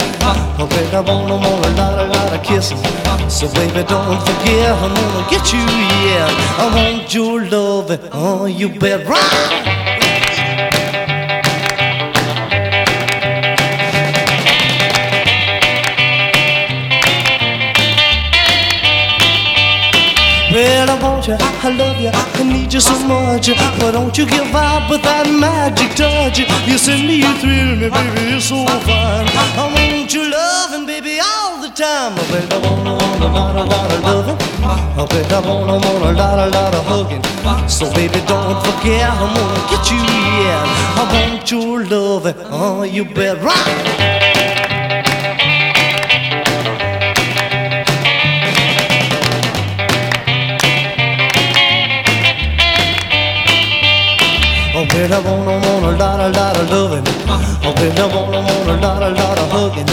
I 0.62 0.66
bet 0.74 0.94
I 0.94 1.02
wanna, 1.10 1.38
want 1.44 1.66
a 1.66 1.72
lot, 1.80 1.98
a 2.04 2.06
lot 2.16 2.34
of 2.38 2.42
kissing. 2.44 2.82
So, 3.30 3.46
baby, 3.58 3.82
don't 3.94 4.22
forget, 4.28 4.72
I'm 4.84 4.94
gonna 5.00 5.30
get 5.34 5.46
you, 5.54 5.66
yeah. 6.08 6.64
I 6.64 6.66
want 6.76 7.14
your 7.14 7.46
loving, 7.46 8.04
oh, 8.12 8.46
you 8.46 8.68
bet 8.80 9.08
right. 9.08 9.95
You, 21.28 21.38
I 21.40 21.70
love 21.70 22.00
you, 22.00 22.12
I 22.14 22.44
need 22.44 22.74
you 22.74 22.80
so 22.80 22.98
much. 23.08 23.48
But 23.80 23.92
don't 23.92 24.18
you 24.18 24.26
give 24.26 24.54
up 24.54 24.90
with 24.90 25.02
that 25.04 25.28
magic 25.30 25.96
touch. 25.96 26.40
You 26.68 26.78
send 26.78 27.08
me, 27.08 27.16
you 27.18 27.34
thrill 27.42 27.76
me, 27.76 27.90
baby, 27.90 28.32
you're 28.32 28.42
so 28.42 28.66
fine. 28.86 29.28
I 29.58 29.66
want 29.74 30.14
your 30.14 30.30
loving, 30.30 30.86
baby, 30.86 31.20
all 31.20 31.62
the 31.62 31.70
time. 31.70 32.14
I 32.14 32.24
bet 32.30 32.54
I 32.54 32.58
wanna, 32.62 32.94
want 32.94 33.24
a 33.24 33.28
lot, 33.28 33.56
a 33.56 33.64
lot 33.64 33.92
of 33.92 34.02
loving. 34.04 34.38
I 34.64 35.06
bet 35.10 35.32
I 35.32 35.40
wanna, 35.42 35.74
want 35.74 36.04
a 36.06 36.12
lot, 36.14 36.40
a 36.40 36.48
lot 36.50 36.74
of 36.76 36.86
hugging. 36.86 37.24
So, 37.70 37.92
baby, 37.94 38.22
don't 38.28 38.60
forget, 38.64 39.10
I'm 39.10 39.34
gonna 39.34 39.70
get 39.70 39.92
you, 39.92 39.98
yeah. 39.98 41.00
I 41.00 41.04
want 41.14 41.52
your 41.52 41.86
loving, 41.86 42.36
oh, 42.52 42.84
you 42.84 43.06
bet 43.06 43.42
right. 43.42 44.35
Oh, 55.06 55.08
baby, 55.08 55.14
I 55.14 55.38
wanna, 55.38 55.68
want 55.68 55.86
a 55.86 55.98
lot, 55.98 56.20
a 56.20 56.30
lot 56.30 56.58
of 56.58 56.70
loving. 56.72 57.04
Oh, 57.28 57.74
baby, 57.76 58.00
I 58.00 58.08
wanna, 58.08 58.40
want 58.42 58.70
a 58.70 58.76
lot, 58.82 59.04
a 59.04 59.10
lot 59.12 59.38
of 59.38 59.52
hugging. 59.52 59.86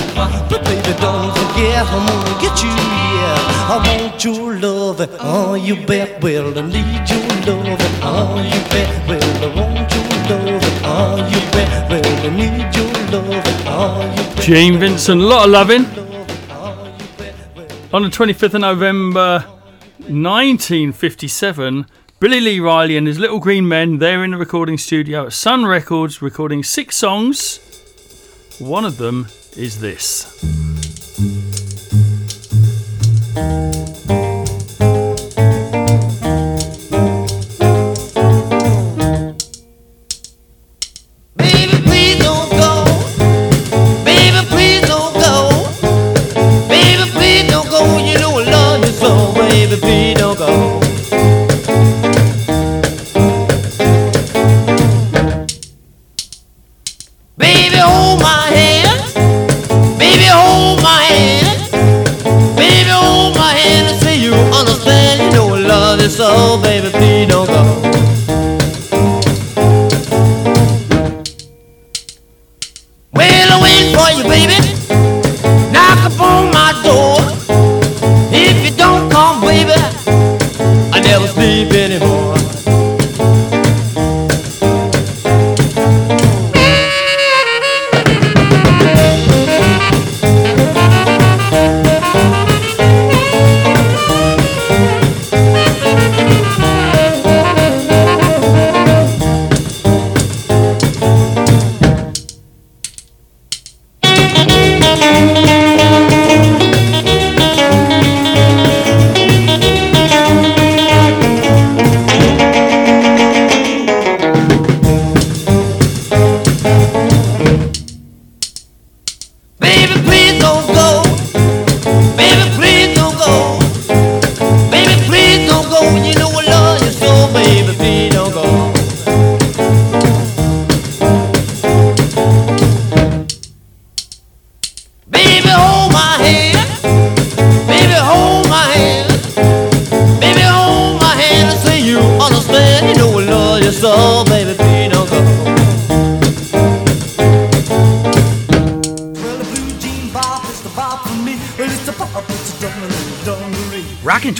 But 0.48 0.64
baby, 0.64 0.92
don't 1.00 1.36
forget, 1.36 1.84
I'm 1.84 2.06
gonna 2.08 2.40
get 2.40 2.62
you, 2.62 2.70
yeah. 2.70 3.68
I 3.68 3.76
want 3.84 4.24
your 4.24 4.54
loving. 4.56 5.10
Oh, 5.20 5.52
you 5.54 5.76
bet, 5.84 6.22
well, 6.22 6.58
I 6.58 6.62
need 6.62 7.10
your 7.10 7.28
loving. 7.44 7.76
Oh, 8.00 8.40
you 8.40 8.60
bet, 8.72 8.88
well, 9.06 9.20
I 9.20 9.54
want 9.54 9.92
your 9.92 10.08
loving. 10.30 10.80
Oh, 10.82 11.16
you 11.28 11.40
bet, 11.52 11.90
well, 11.90 12.08
I 12.24 12.30
need 12.34 12.74
your 12.74 12.92
loving. 13.12 13.42
Oh, 13.66 14.00
you 14.16 14.24
bet. 14.34 14.44
Gene 14.44 14.78
Vincent, 14.78 15.20
lot 15.20 15.44
of 15.44 15.50
loving. 15.50 15.84
Oh, 16.48 17.92
On 17.92 18.02
the 18.02 18.08
25th 18.08 18.54
of 18.54 18.60
November 18.62 19.44
1957, 20.08 21.86
Billy 22.22 22.40
Lee 22.40 22.60
Riley 22.60 22.96
and 22.96 23.08
his 23.08 23.18
Little 23.18 23.40
Green 23.40 23.66
Men, 23.66 23.98
they're 23.98 24.22
in 24.22 24.30
the 24.30 24.36
recording 24.36 24.78
studio 24.78 25.26
at 25.26 25.32
Sun 25.32 25.66
Records 25.66 26.22
recording 26.22 26.62
six 26.62 26.94
songs. 26.94 27.58
One 28.60 28.84
of 28.84 28.96
them 28.96 29.26
is 29.56 29.80
this. 29.80 30.61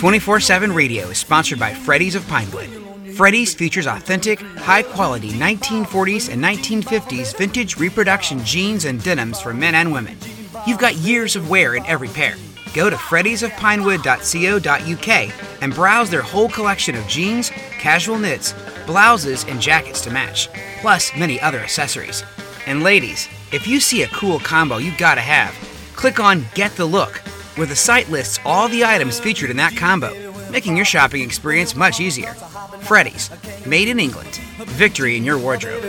24 0.02 0.40
7 0.40 0.72
Radio 0.72 1.06
is 1.10 1.18
sponsored 1.18 1.60
by 1.60 1.70
Freddies 1.70 2.16
of 2.16 2.26
Pinewood. 2.26 2.68
Freddies 3.14 3.54
features 3.54 3.86
authentic, 3.86 4.40
high 4.40 4.82
quality 4.82 5.30
1940s 5.30 6.28
and 6.28 6.42
1950s 6.42 7.38
vintage 7.38 7.76
reproduction 7.76 8.44
jeans 8.44 8.84
and 8.84 9.00
denims 9.00 9.40
for 9.40 9.54
men 9.54 9.76
and 9.76 9.92
women. 9.92 10.18
You've 10.66 10.80
got 10.80 10.96
years 10.96 11.36
of 11.36 11.48
wear 11.48 11.76
in 11.76 11.86
every 11.86 12.08
pair. 12.08 12.34
Go 12.74 12.90
to 12.90 12.96
freddiesofpinewood.co.uk 12.96 15.62
and 15.62 15.72
browse 15.72 16.10
their 16.10 16.22
whole 16.22 16.48
collection 16.48 16.96
of 16.96 17.06
jeans, 17.06 17.50
casual 17.78 18.18
knits, 18.18 18.56
blouses, 18.86 19.44
and 19.44 19.60
jackets 19.60 20.00
to 20.00 20.10
match, 20.10 20.48
plus 20.80 21.16
many 21.16 21.40
other 21.40 21.60
accessories. 21.60 22.24
And 22.66 22.82
ladies, 22.82 23.28
if 23.52 23.68
you 23.68 23.78
see 23.78 24.02
a 24.02 24.08
cool 24.08 24.40
combo 24.40 24.78
you 24.78 24.92
gotta 24.98 25.20
have, 25.20 25.54
click 25.94 26.18
on 26.18 26.44
Get 26.56 26.72
the 26.72 26.86
Look, 26.86 27.21
where 27.56 27.66
the 27.66 27.76
site 27.76 28.08
lists 28.10 28.38
all 28.44 28.68
the 28.68 28.84
items 28.84 29.20
featured 29.20 29.50
in 29.50 29.56
that 29.58 29.76
combo, 29.76 30.32
making 30.50 30.76
your 30.76 30.84
shopping 30.84 31.22
experience 31.22 31.76
much 31.76 32.00
easier. 32.00 32.34
Freddies, 32.80 33.30
made 33.66 33.88
in 33.88 34.00
England. 34.00 34.36
Victory 34.58 35.16
in 35.16 35.24
your 35.24 35.38
wardrobe. 35.38 35.82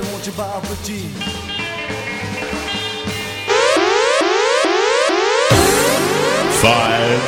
Five, 6.62 7.22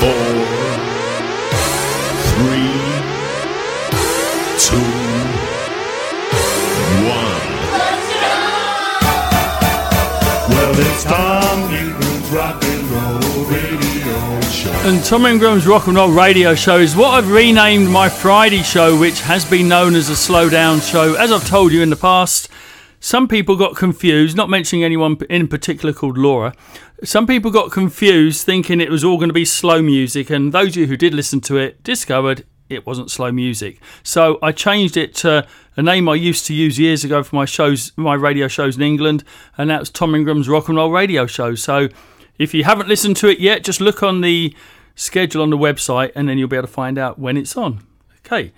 four, 0.00 0.43
And 14.62 15.02
Tom 15.04 15.26
Ingram's 15.26 15.66
Rock 15.66 15.88
and 15.88 15.96
Roll 15.96 16.12
Radio 16.12 16.54
Show 16.54 16.78
is 16.78 16.94
what 16.94 17.10
I've 17.10 17.28
renamed 17.30 17.88
my 17.90 18.08
Friday 18.08 18.62
show, 18.62 18.96
which 18.96 19.20
has 19.22 19.44
been 19.44 19.66
known 19.66 19.96
as 19.96 20.08
a 20.10 20.14
slow 20.16 20.48
down 20.48 20.78
show. 20.80 21.14
As 21.14 21.32
I've 21.32 21.46
told 21.46 21.72
you 21.72 21.82
in 21.82 21.90
the 21.90 21.96
past, 21.96 22.48
some 23.00 23.26
people 23.26 23.56
got 23.56 23.74
confused, 23.74 24.36
not 24.36 24.48
mentioning 24.48 24.84
anyone 24.84 25.16
in 25.28 25.48
particular 25.48 25.92
called 25.92 26.16
Laura. 26.16 26.54
Some 27.02 27.26
people 27.26 27.50
got 27.50 27.72
confused 27.72 28.46
thinking 28.46 28.80
it 28.80 28.90
was 28.90 29.02
all 29.02 29.16
going 29.16 29.28
to 29.28 29.34
be 29.34 29.44
slow 29.44 29.82
music, 29.82 30.30
and 30.30 30.52
those 30.52 30.68
of 30.68 30.76
you 30.76 30.86
who 30.86 30.96
did 30.96 31.14
listen 31.14 31.40
to 31.42 31.56
it 31.56 31.82
discovered 31.82 32.44
it 32.68 32.86
wasn't 32.86 33.10
slow 33.10 33.32
music. 33.32 33.80
So 34.02 34.38
I 34.40 34.52
changed 34.52 34.96
it 34.96 35.14
to 35.16 35.46
a 35.76 35.82
name 35.82 36.08
I 36.08 36.14
used 36.14 36.46
to 36.46 36.54
use 36.54 36.78
years 36.78 37.02
ago 37.02 37.22
for 37.22 37.34
my 37.34 37.44
shows, 37.44 37.92
my 37.96 38.14
radio 38.14 38.46
shows 38.46 38.76
in 38.76 38.82
England, 38.82 39.24
and 39.58 39.68
that 39.70 39.80
was 39.80 39.90
Tom 39.90 40.14
Ingram's 40.14 40.48
Rock 40.48 40.68
and 40.68 40.76
Roll 40.76 40.92
Radio 40.92 41.26
Show. 41.26 41.56
So 41.56 41.88
if 42.38 42.54
you 42.54 42.64
haven't 42.64 42.88
listened 42.88 43.16
to 43.18 43.28
it 43.28 43.38
yet, 43.38 43.64
just 43.64 43.80
look 43.80 44.02
on 44.02 44.20
the 44.20 44.54
schedule 44.94 45.42
on 45.42 45.50
the 45.50 45.58
website, 45.58 46.12
and 46.14 46.28
then 46.28 46.38
you'll 46.38 46.48
be 46.48 46.56
able 46.56 46.66
to 46.66 46.72
find 46.72 46.98
out 46.98 47.18
when 47.18 47.36
it's 47.36 47.56
on. 47.56 47.84
Okay. 48.26 48.52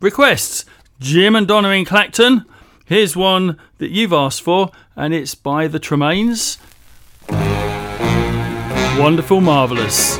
Requests 0.00 0.64
Jim 0.98 1.34
and 1.34 1.46
Donna 1.46 1.70
in 1.70 1.84
Clacton. 1.84 2.44
Here's 2.86 3.16
one 3.16 3.58
that 3.78 3.90
you've 3.90 4.12
asked 4.12 4.42
for, 4.42 4.70
and 4.96 5.14
it's 5.14 5.34
by 5.34 5.68
the 5.68 5.78
Tremaines. 5.78 6.58
Wonderful, 8.98 9.40
marvellous. 9.40 10.18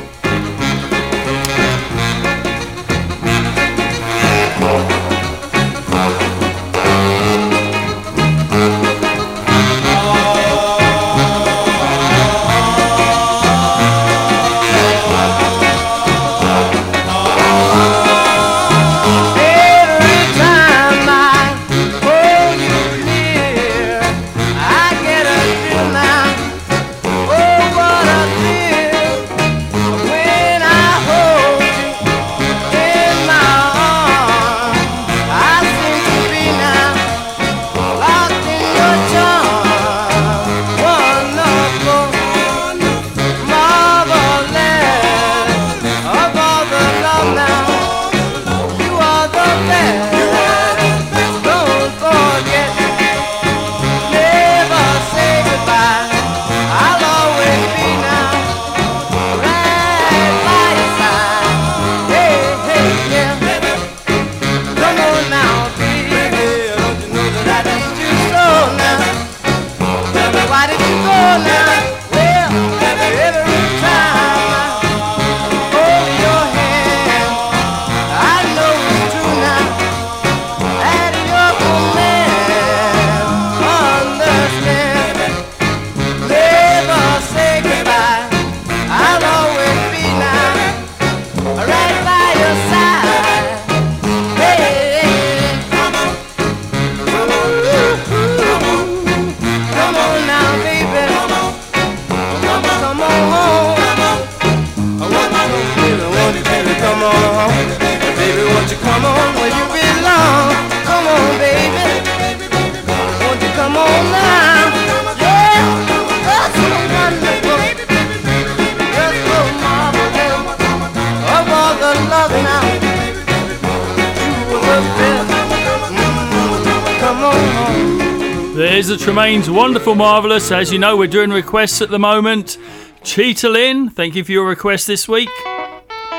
The 129.45 129.53
wonderful, 129.53 129.95
marvellous. 129.95 130.51
As 130.51 130.71
you 130.71 130.77
know, 130.77 130.97
we're 130.97 131.07
doing 131.07 131.31
requests 131.31 131.81
at 131.81 131.89
the 131.89 131.97
moment. 131.97 132.57
Cheetah 133.03 133.49
Lynn, 133.49 133.89
thank 133.89 134.13
you 134.15 134.23
for 134.23 134.31
your 134.31 134.47
request 134.47 134.87
this 134.87 135.07
week. 135.07 135.29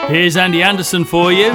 Here's 0.08 0.36
Andy 0.36 0.62
Anderson 0.62 1.04
for 1.04 1.30
you. 1.30 1.52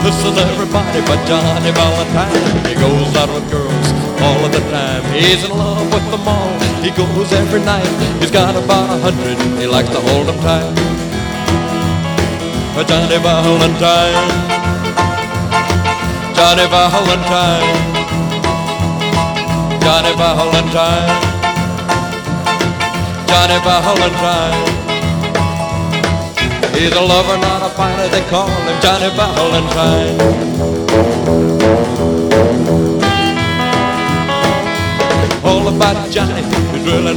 Listen 0.00 0.38
everybody 0.38 1.00
but 1.02 1.20
Johnny 1.26 1.70
Valentine 1.72 2.66
He 2.66 2.74
goes 2.74 3.16
out 3.16 3.28
with 3.28 3.50
girls 3.50 3.86
all 4.22 4.44
of 4.44 4.52
the 4.52 4.60
time 4.70 5.02
He's 5.12 5.44
in 5.44 5.50
love 5.50 5.92
with 5.92 6.10
them 6.10 6.26
all 6.26 6.58
He 6.82 6.90
goes 6.90 7.32
every 7.32 7.60
night 7.60 7.86
He's 8.20 8.30
got 8.30 8.56
about 8.56 8.90
a 8.90 8.98
hundred 9.02 9.36
He 9.60 9.66
likes 9.66 9.90
to 9.90 10.00
hold 10.00 10.28
them 10.28 10.38
tight 10.40 10.74
But 12.74 12.88
Johnny 12.88 13.18
Valentine 13.18 14.49
Johnny 16.40 16.66
Valentine 16.72 17.68
Johnny 19.82 20.12
Valentine 20.16 21.20
Johnny 23.28 23.58
Valentine 23.66 24.80
He's 26.72 26.92
a 26.92 27.00
lover, 27.02 27.36
not 27.36 27.60
a 27.60 27.68
fighter. 27.76 28.08
They 28.08 28.22
call 28.30 28.48
him 28.48 28.80
Johnny 28.80 29.10
Valentine. 29.14 30.69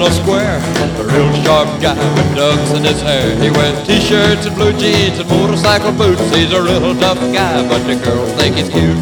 No 0.04 0.10
square. 0.10 0.60
A 1.00 1.04
real 1.08 1.32
sharp 1.44 1.70
guy 1.82 1.96
with 1.96 2.36
ducks 2.36 2.72
in 2.72 2.84
his 2.84 3.02
hair. 3.02 3.24
He 3.40 3.50
wears 3.50 3.88
t-shirts 3.88 4.46
and 4.46 4.56
blue 4.56 4.74
jeans 4.74 5.20
and 5.20 5.30
motorcycle 5.30 5.94
boots. 5.94 6.24
He's 6.36 6.52
a 6.52 6.62
real 6.62 6.94
tough 7.00 7.20
guy, 7.32 7.64
but 7.70 7.80
the 7.88 7.96
girls 8.04 8.32
think 8.34 8.56
he's 8.56 8.68
cute. 8.68 9.00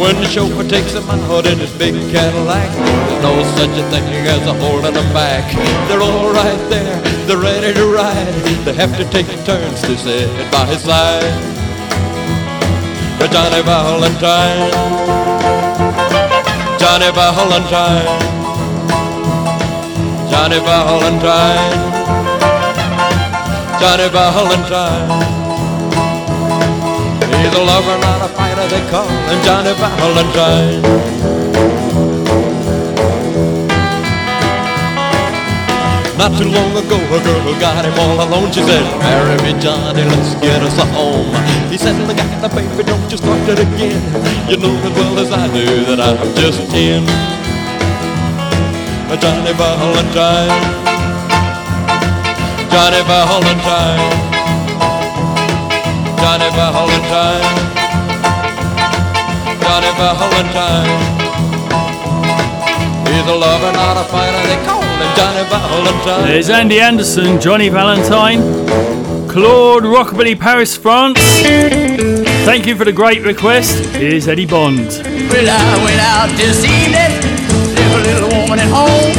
When 0.00 0.14
the 0.22 0.28
chauffeur 0.28 0.64
takes 0.68 0.94
him 0.94 1.04
out 1.10 1.44
in 1.44 1.58
his 1.58 1.72
big 1.76 1.94
Cadillac, 2.12 2.70
there's 2.72 3.22
no 3.22 3.34
such 3.58 3.76
a 3.76 3.84
thing 3.90 4.08
as 4.26 4.46
a 4.46 4.54
holding 4.54 4.94
them 4.94 5.12
back. 5.12 5.44
They're 5.88 6.00
all 6.00 6.32
right 6.32 6.62
there, 6.70 6.96
they're 7.26 7.36
ready 7.36 7.74
to 7.74 7.84
ride. 7.92 8.32
They 8.64 8.72
have 8.74 8.96
to 8.96 9.04
take 9.10 9.26
turns 9.44 9.82
to 9.82 9.96
sit 9.98 10.30
by 10.50 10.64
his 10.66 10.82
side. 10.82 11.28
Johnny 13.28 13.60
Valentine, 13.60 14.70
Johnny 16.78 17.10
Valentine, 17.12 18.37
Johnny 20.38 20.60
Valentine, 20.60 21.80
Johnny 23.80 24.08
Valentine. 24.08 25.10
He's 27.42 27.54
a 27.54 27.62
lover, 27.64 27.98
not 27.98 28.22
a 28.22 28.28
fighter, 28.38 28.68
they 28.68 28.88
call 28.88 29.08
him 29.08 29.42
Johnny 29.42 29.74
Valentine. 29.74 30.82
Not 36.16 36.38
too 36.38 36.48
long 36.48 36.70
ago, 36.70 36.96
a 36.96 37.20
girl 37.20 37.40
who 37.40 37.60
got 37.60 37.84
him 37.84 37.98
all 37.98 38.24
alone. 38.24 38.52
She 38.52 38.62
said, 38.62 38.84
Marry 39.00 39.36
me, 39.42 39.60
Johnny, 39.60 40.04
let's 40.04 40.34
get 40.36 40.62
us 40.62 40.78
a 40.78 40.86
home. 40.86 41.34
He 41.68 41.76
said, 41.76 41.98
Look 42.06 42.16
at 42.16 42.40
the 42.40 42.48
baby, 42.54 42.84
don't 42.84 43.10
you 43.10 43.18
start 43.18 43.40
it 43.48 43.58
again. 43.58 44.00
You 44.48 44.56
know 44.56 44.72
as 44.86 44.92
well 44.94 45.18
as 45.18 45.32
I 45.32 45.48
do 45.52 45.96
that 45.96 46.00
I'm 46.00 46.34
just 46.36 46.70
ten. 46.70 47.37
Johnny 49.16 49.52
Valentine. 49.54 50.52
Johnny 52.70 53.02
Valentine. 53.08 54.00
Johnny 56.18 56.50
Valentine. 56.52 57.44
Johnny 59.62 59.90
Valentine. 59.96 60.92
He's 63.08 63.26
a 63.26 63.34
lover, 63.34 63.72
not 63.72 63.96
a 63.96 64.04
fighter. 64.10 64.42
They 64.46 64.58
call 64.66 64.82
him 64.82 65.16
Johnny 65.16 65.44
Valentine. 65.48 66.28
There's 66.28 66.50
Andy 66.50 66.78
Anderson, 66.78 67.40
Johnny 67.40 67.70
Valentine, 67.70 68.40
Claude 69.28 69.84
Rockabilly 69.84 70.38
Paris, 70.38 70.76
France. 70.76 71.18
Thank 72.44 72.66
you 72.66 72.76
for 72.76 72.84
the 72.84 72.92
great 72.92 73.22
request. 73.22 73.86
Here's 73.96 74.28
Eddie 74.28 74.46
Bond. 74.46 74.78
Well, 74.78 75.48
I 75.48 75.84
went 75.84 76.00
out 76.00 76.30
this 76.36 76.64
evening, 76.64 76.92
left 76.92 77.07
a 78.58 78.62
at 78.62 78.70
home. 78.74 79.14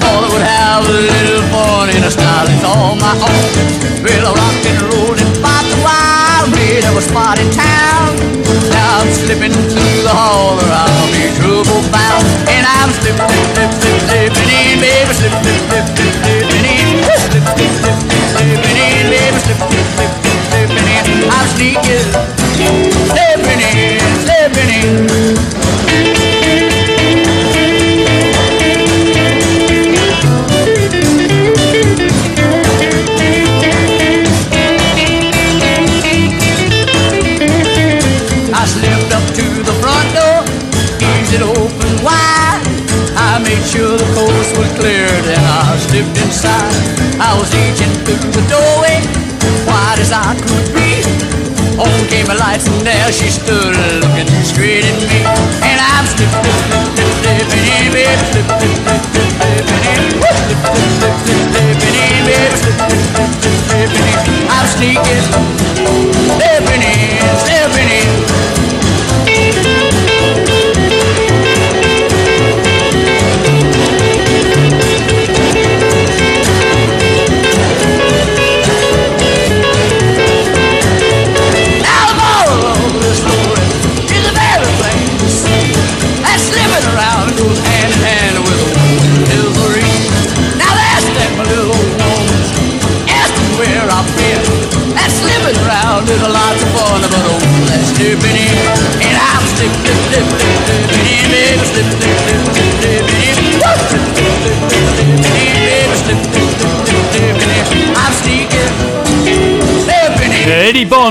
Thought 0.00 0.24
I 0.24 0.28
would 0.32 0.46
have 0.46 0.82
a 0.88 0.96
little 0.96 1.42
fun 1.52 1.88
in 1.92 2.02
a 2.04 2.10
style 2.10 2.46
that's 2.48 2.64
all 2.64 2.96
my 2.96 3.12
own. 3.12 3.48
Well, 4.04 4.24
I 4.24 4.32
rocked 4.32 4.64
and 4.68 4.78
rolled 4.88 5.18
and 5.20 5.32
popped 5.44 5.72
a 5.72 5.80
while, 5.84 6.46
made 6.52 6.84
of 6.84 6.96
a 6.96 7.04
spot 7.04 7.36
in 7.40 7.48
town. 7.52 8.16
Now 8.72 9.04
I'm 9.04 9.10
slipping 9.12 9.52
through 9.52 10.00
the 10.04 10.12
hall 10.12 10.56
or 10.56 10.70
I'll 10.70 11.08
be 11.12 11.28
trouble 11.40 11.82
bound. 11.92 12.24
And 12.48 12.64
I'm 12.64 12.90
slipping, 13.00 13.28
slip, 13.52 13.70
slip, 13.80 14.00
slipping 14.08 14.50
in, 14.50 14.80
baby, 14.80 15.12
slip, 15.12 15.32
slip, 15.32 15.60
slip, 15.68 15.86
slip, 15.92 16.14
slipping 16.14 16.23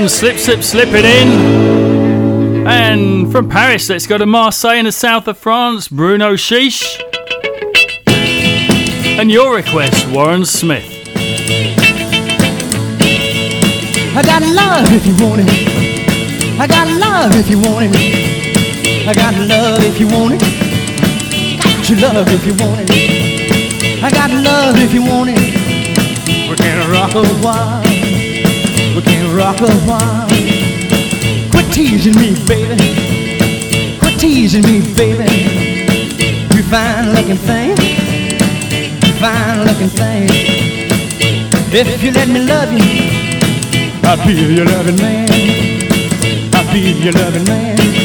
Bond, 0.04 0.12
slip, 0.12 0.36
slip, 0.36 0.62
slipping 0.62 1.06
in. 1.06 2.66
And 2.66 3.32
from 3.32 3.48
Paris, 3.48 3.88
let's 3.88 4.06
go 4.06 4.18
to 4.18 4.26
Marseille 4.26 4.76
in 4.76 4.84
the 4.84 4.92
south 4.92 5.26
of 5.28 5.38
France, 5.38 5.88
Bruno 5.88 6.34
Sheesh. 6.34 7.00
And 9.18 9.30
your 9.30 9.56
request, 9.56 10.06
Warren 10.10 10.44
Smith. 10.44 10.84
I 14.14 14.22
got 14.26 14.42
love 14.42 14.92
if 14.92 15.06
you 15.06 15.14
want 15.24 15.40
it. 15.40 16.60
I 16.60 16.66
got 16.66 16.86
love 17.00 17.32
if 17.36 17.48
you 17.48 17.58
want 17.62 17.86
it. 17.88 19.08
I 19.08 19.14
got 19.14 19.34
love 19.48 19.82
if 19.84 19.98
you 19.98 20.08
want 20.08 20.34
it. 20.34 21.62
Got 21.62 21.88
your 21.88 21.98
love 22.00 22.28
if 22.28 22.46
you 22.46 22.52
want 22.62 22.90
it. 22.90 24.02
I 24.04 24.10
got 24.10 24.30
love 24.30 24.76
if 24.76 24.92
you 24.92 25.00
want 25.00 25.30
it. 25.30 25.40
We 26.50 26.56
can 26.56 26.90
rock 26.90 27.14
a 27.14 27.24
while. 27.42 27.93
Rock 29.34 29.60
a 29.62 29.70
while. 29.82 30.28
Quit 31.50 31.72
teasing 31.72 32.14
me, 32.14 32.36
baby. 32.46 33.98
Quit 33.98 34.20
teasing 34.20 34.62
me, 34.62 34.80
baby. 34.94 35.26
You 36.54 36.62
fine 36.62 37.12
looking 37.12 37.36
thing. 37.38 37.70
You 39.02 39.12
fine 39.18 39.64
looking 39.66 39.88
thing. 39.88 40.28
If 41.72 42.00
you 42.04 42.12
let 42.12 42.28
me 42.28 42.46
love 42.46 42.72
you. 42.72 43.14
I'll 44.04 44.24
be 44.24 44.34
your 44.54 44.66
loving 44.66 44.96
man. 44.96 45.28
I'll 46.54 46.72
be 46.72 46.92
your 47.02 47.12
loving 47.14 47.44
man. 47.44 48.03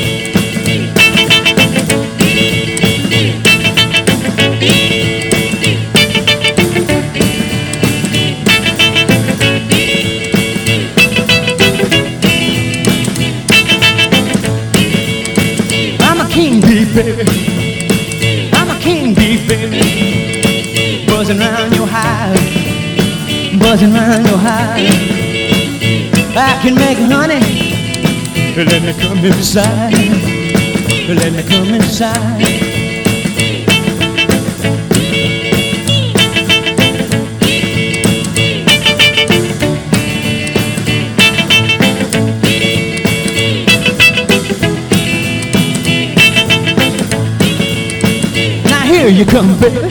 Let 28.60 28.84
me 28.84 28.94
come 29.02 29.20
inside. 29.20 29.94
Let 31.08 31.32
me 31.32 31.44
come 31.44 31.74
inside. 31.74 32.42
Now 48.66 48.84
here 48.84 49.08
you 49.08 49.26
come, 49.26 49.58
baby. 49.60 49.88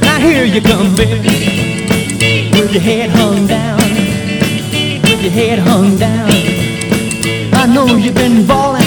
Now 0.00 0.18
here 0.18 0.44
you 0.44 0.60
come, 0.60 0.96
baby. 0.96 1.28
With 2.50 2.72
your 2.72 2.82
head 2.82 3.10
hung 3.10 3.46
down 3.46 3.76
with 5.16 5.22
your 5.22 5.32
head 5.32 5.58
hung 5.60 5.96
down. 5.96 6.55
I 7.66 7.68
know 7.68 7.96
you've 7.96 8.14
been 8.14 8.46
ballin'. 8.46 8.80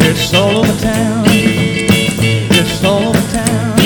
It's 0.00 0.32
all 0.32 0.64
over 0.64 0.80
town. 0.80 1.24
It's 1.28 2.82
all 2.82 3.08
over 3.08 3.20
town. 3.30 3.78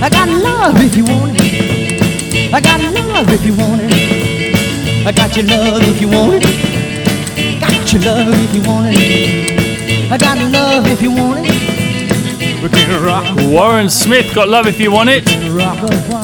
I 0.00 0.08
got 0.08 0.28
love 0.28 0.76
if 0.76 0.96
you 0.96 1.04
want 1.04 1.32
it. 1.34 2.54
I 2.54 2.60
got 2.60 2.80
love 2.94 3.28
if 3.28 3.44
you 3.44 3.56
want 3.56 3.80
it. 3.82 5.04
I 5.04 5.10
got 5.10 5.36
your 5.36 5.46
love 5.46 5.82
if 5.82 6.00
you 6.00 6.10
want 6.10 6.44
it. 6.46 7.60
Got 7.60 7.92
your 7.92 8.02
love 8.02 8.28
if 8.34 8.54
you 8.54 8.62
want 8.62 8.94
it. 8.96 10.12
I 10.12 10.16
got 10.16 10.38
love 10.38 10.86
if 10.86 11.02
you 11.02 11.10
want 11.10 11.40
it. 11.42 12.62
We 12.62 12.68
can 12.68 13.04
rock. 13.04 13.36
Warren 13.50 13.90
Smith 13.90 14.32
got 14.32 14.48
love 14.48 14.68
if 14.68 14.78
you 14.78 14.92
want 14.92 15.10
it. 15.10 15.26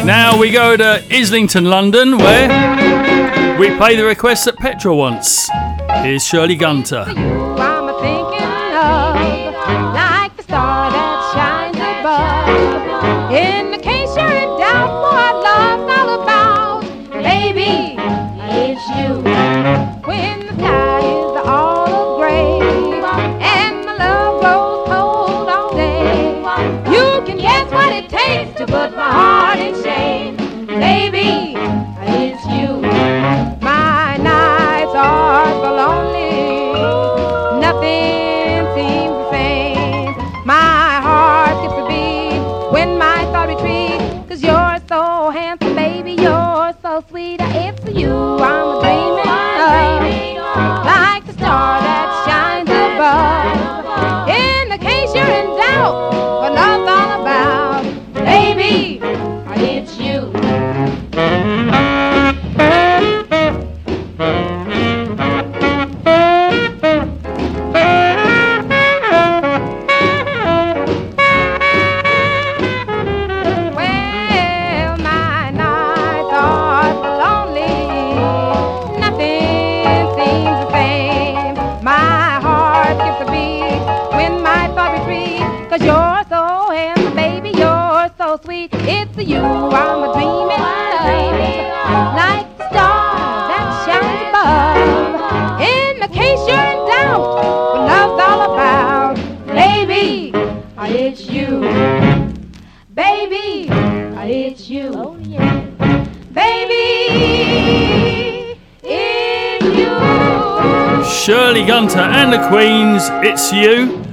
Now 0.05 0.38
we 0.38 0.53
go 0.53 0.76
to 0.76 1.03
Islington, 1.11 1.64
London, 1.64 2.18
where 2.18 3.59
we 3.59 3.76
play 3.76 3.97
the 3.97 4.05
request 4.05 4.44
that 4.44 4.57
Petra 4.59 4.94
wants. 4.94 5.51
Here's 6.03 6.24
Shirley 6.24 6.57
Gunter. 6.57 7.05
It's 113.23 113.53
You. 113.53 114.05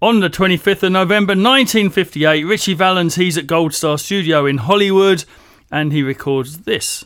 On 0.00 0.20
the 0.20 0.30
25th 0.30 0.84
of 0.84 0.92
November 0.92 1.32
1958, 1.32 2.44
Ritchie 2.44 2.74
Valens, 2.74 3.16
he's 3.16 3.36
at 3.36 3.46
Gold 3.46 3.74
Star 3.74 3.98
Studio 3.98 4.46
in 4.46 4.58
Hollywood 4.58 5.24
and 5.70 5.92
he 5.92 6.02
records 6.02 6.58
this. 6.58 7.04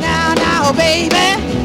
Now, 0.00 0.34
now, 0.34 0.72
baby, 0.72 1.61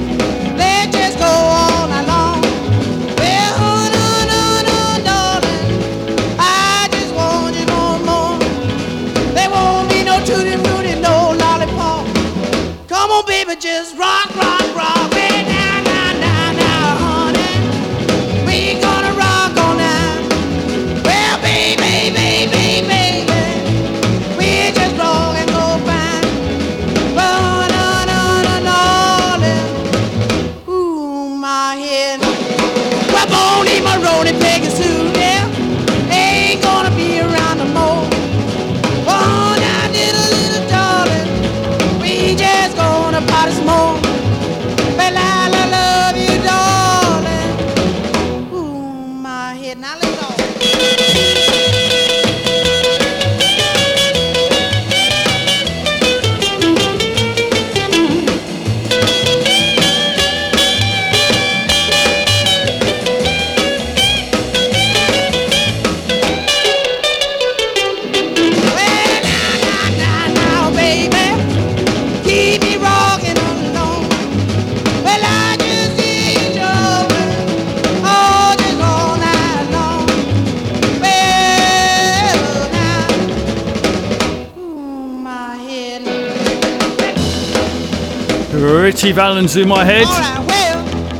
Ritchie 88.97 89.11
Valens 89.11 89.55
in 89.57 89.67
my 89.67 89.85
head. 89.85 90.07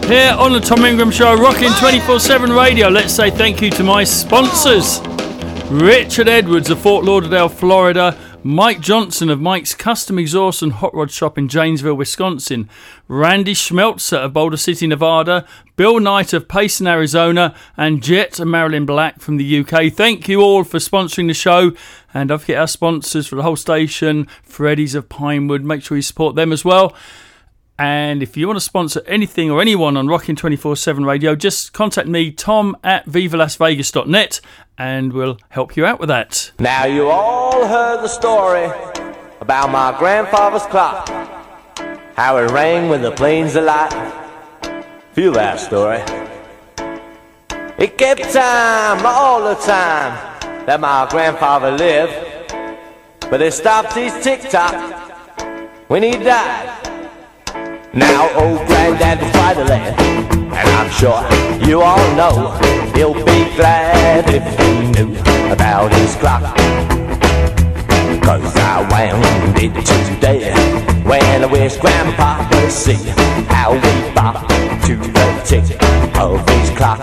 Here 0.06 0.34
on 0.34 0.52
the 0.52 0.60
Tom 0.60 0.84
Ingram 0.84 1.12
Show, 1.12 1.36
rocking 1.36 1.70
24 1.74 2.20
7 2.20 2.52
radio. 2.52 2.88
Let's 2.88 3.14
say 3.14 3.30
thank 3.30 3.62
you 3.62 3.70
to 3.70 3.84
my 3.84 4.04
sponsors 4.04 5.00
Richard 5.70 6.28
Edwards 6.28 6.72
of 6.72 6.80
Fort 6.80 7.06
Lauderdale, 7.06 7.50
Florida. 7.50 8.18
Mike 8.42 8.80
Johnson 8.80 9.30
of 9.30 9.40
Mike's 9.40 9.76
Custom 9.76 10.18
Exhaust 10.18 10.64
and 10.64 10.74
Hot 10.74 10.92
Rod 10.96 11.12
Shop 11.12 11.38
in 11.38 11.48
Janesville, 11.48 11.94
Wisconsin. 11.94 12.68
Randy 13.08 13.54
Schmeltzer 13.54 14.18
of 14.18 14.34
Boulder 14.34 14.58
City, 14.58 14.88
Nevada. 14.88 15.46
Bill 15.76 16.00
Knight 16.00 16.34
of 16.34 16.48
Payson, 16.48 16.88
Arizona. 16.88 17.54
And 17.78 18.02
Jet 18.02 18.40
and 18.40 18.50
Marilyn 18.50 18.88
Black 18.88 19.20
from 19.20 19.38
the 19.38 19.60
UK. 19.60 19.94
Thank 19.94 20.28
you 20.28 20.42
all 20.42 20.64
for 20.64 20.80
sponsoring 20.80 21.28
the 21.28 21.36
show. 21.36 21.74
And 22.12 22.30
don't 22.30 22.40
forget 22.40 22.58
our 22.58 22.68
sponsors 22.68 23.28
for 23.28 23.36
the 23.36 23.44
whole 23.44 23.56
station, 23.56 24.28
Freddies 24.50 24.96
of 24.96 25.10
Pinewood. 25.10 25.64
Make 25.64 25.84
sure 25.84 25.96
you 25.96 26.02
support 26.02 26.36
them 26.36 26.52
as 26.52 26.66
well. 26.66 26.96
And 27.80 28.24
if 28.24 28.36
you 28.36 28.48
want 28.48 28.58
to 28.58 28.62
sponsor 28.62 29.04
anything 29.06 29.52
or 29.52 29.62
anyone 29.62 29.98
on 29.98 30.08
Rockin' 30.08 30.36
24 30.36 30.76
7 30.76 31.06
radio, 31.06 31.36
just 31.36 31.74
contact 31.74 32.08
me, 32.08 32.32
Tom 32.32 32.76
at 32.84 33.06
vivalasvegas.net, 33.06 34.42
and 34.78 35.14
we'll 35.14 35.38
help 35.50 35.78
you 35.78 35.86
out 35.86 36.00
with 36.00 36.10
that. 36.10 36.52
Now 36.60 36.86
you 36.86 37.10
all 37.10 37.68
heard 37.68 38.02
the 38.02 38.08
story 38.08 38.66
about 39.40 39.70
my 39.70 39.96
grandfather's 40.00 40.66
clock, 40.66 41.08
how 42.16 42.38
it 42.38 42.50
rang 42.52 42.90
when 42.90 43.04
the 43.04 43.12
planes 43.12 43.56
alight. 43.56 43.94
Feel 45.14 45.34
that 45.34 45.60
story. 45.60 46.02
It 47.78 47.96
kept 47.96 48.34
time 48.34 49.06
all 49.06 49.44
the 49.44 49.56
time 49.56 50.66
that 50.66 50.80
my 50.80 51.08
grandfather 51.12 51.72
lived, 51.72 52.52
but 53.30 53.40
it 53.40 53.54
stopped 53.54 53.94
his 53.94 54.14
tick 54.24 54.50
tock 54.50 54.74
when 55.88 56.02
he 56.02 56.12
died. 56.14 56.87
Now 57.94 58.30
old 58.36 58.68
granddad 58.68 59.22
will 59.22 59.32
try 59.32 59.54
to 59.54 59.64
land, 59.64 59.96
and 60.32 60.54
I'm 60.54 60.90
sure 60.92 61.24
you 61.66 61.82
all 61.82 62.16
know 62.16 62.52
he'll 62.94 63.14
be 63.14 63.56
glad 63.56 64.26
if 64.28 64.44
he 64.60 64.92
knew 64.92 65.18
about 65.52 65.94
his 65.94 66.16
clock. 66.16 66.44
Cause 68.22 68.56
I 68.58 68.86
wound 68.92 69.58
it 69.58 69.74
today 69.86 70.52
when 71.04 71.44
I 71.44 71.46
wish 71.46 71.78
grandpa 71.78 72.48
could 72.50 72.72
see 72.72 73.10
how 73.48 73.74
we 73.74 74.14
bop 74.14 74.48
to 74.86 74.96
the 74.98 75.42
tick 75.46 75.64
of 76.20 76.48
his 76.50 76.70
clock. 76.78 77.00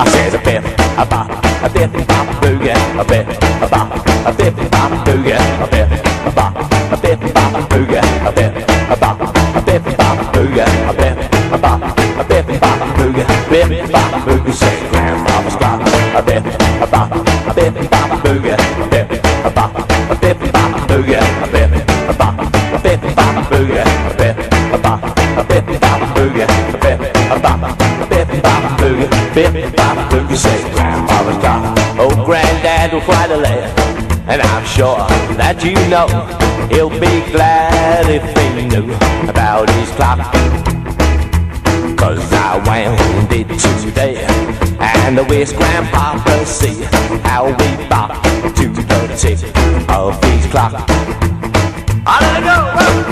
I 0.00 0.08
said 0.08 0.34
a 0.34 0.38
bip, 0.38 0.64
a 0.96 1.04
bop, 1.04 1.28
a 1.62 1.68
bip, 1.68 1.92
bop, 2.08 2.26
boogie, 2.42 2.72
a 2.98 3.04
bip, 3.04 3.28
a 3.62 3.68
bop, 3.68 3.92
a 4.26 4.32
bip, 4.32 4.56
bop, 4.70 5.06
boogie, 5.06 5.36
a 5.36 5.66
bip, 5.70 5.90
a 6.26 6.32
bop, 6.34 6.56
a 6.90 6.96
bip, 6.96 7.20
bop, 7.34 7.70
boogie, 7.70 8.26
a 8.26 8.32
bip, 8.32 8.68
a 8.68 8.77
bop, 8.96 9.20
a 9.20 9.60
bip, 9.60 9.84
bop, 9.96 10.18
boogie, 10.32 10.60
a 10.60 10.92
a 11.54 11.58
bop, 11.58 11.82
a 11.82 12.24
bip, 12.24 12.46
bop, 12.60 12.78
bip, 13.50 13.92
bop, 13.92 14.12
boogie, 14.24 14.52
say 14.52 14.88
grandmama's 14.90 15.56
clock, 15.56 15.80
a 15.82 16.22
a 16.82 16.86
bop, 16.86 17.12
a 17.12 17.54
bip, 17.54 17.74
bop, 17.90 18.10
boogie, 18.24 18.56
a 19.44 19.50
bop, 19.50 19.72
a 19.76 20.16
bip, 20.20 20.38
bop, 20.52 20.72
boogie, 20.88 21.16
a 21.16 21.48
a 22.08 22.12
bop, 22.12 22.34
a 22.38 22.78
bip, 22.82 23.00
bop, 23.16 23.34
boogie, 23.50 23.76
a 23.76 24.24
a 24.72 24.78
bop, 24.78 25.02
a 25.02 25.44
bip, 25.44 25.66
bop, 25.80 26.00
boogie, 26.14 26.42
a 26.42 26.48
a 27.28 27.40
bop, 27.40 27.60
a 27.62 28.06
bip, 28.08 28.28
bop, 28.42 28.62
bip, 29.34 29.54
bop, 29.76 29.96
boogie, 30.10 30.36
say 30.36 30.58
grandmama's 30.72 31.36
clock. 31.38 31.62
Oh, 32.00 32.24
granddad 32.24 32.92
was 32.94 33.04
quite 33.04 33.30
a 33.30 33.36
lad, 33.36 33.87
and 34.28 34.42
I'm 34.42 34.64
sure 34.66 34.98
that 35.40 35.64
you 35.64 35.74
know 35.88 36.06
he'll 36.68 36.90
be 36.90 37.24
glad 37.32 38.04
if 38.10 38.22
he 38.36 38.66
knew 38.68 38.92
about 39.28 39.70
his 39.70 39.90
clock. 39.92 40.18
Cause 41.96 42.32
I 42.32 42.62
wound 42.66 43.32
it 43.32 43.48
today, 43.82 44.16
and 44.78 45.16
the 45.16 45.24
wish 45.24 45.52
Grandpa 45.52 46.18
grandpapa 46.18 46.46
see 46.46 46.84
how 47.26 47.46
we 47.46 47.88
bop 47.88 48.22
to 48.54 48.68
the 48.68 49.16
tick 49.16 49.40
of 49.88 50.22
his 50.24 50.46
clock. 50.52 50.74
I 52.06 52.18
let 52.20 52.42
it 52.42 53.04
go. 53.04 53.07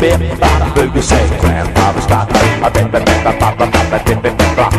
Bip, 0.00 0.20
bop, 0.38 0.76
boogie, 0.76 1.02
say 1.02 1.26
grandfather's 1.40 2.06
got 2.06 2.30
a 2.30 2.70
bip, 2.70 2.86
a 2.88 3.00
bip, 3.00 3.26
a 3.26 3.38
bop, 3.38 3.60
a 3.60 3.66
bop, 3.66 3.92
a 3.92 3.98
bip, 4.04 4.18
a 4.18 4.30
bip, 4.30 4.56
bop, 4.56 4.72
a 4.72 4.78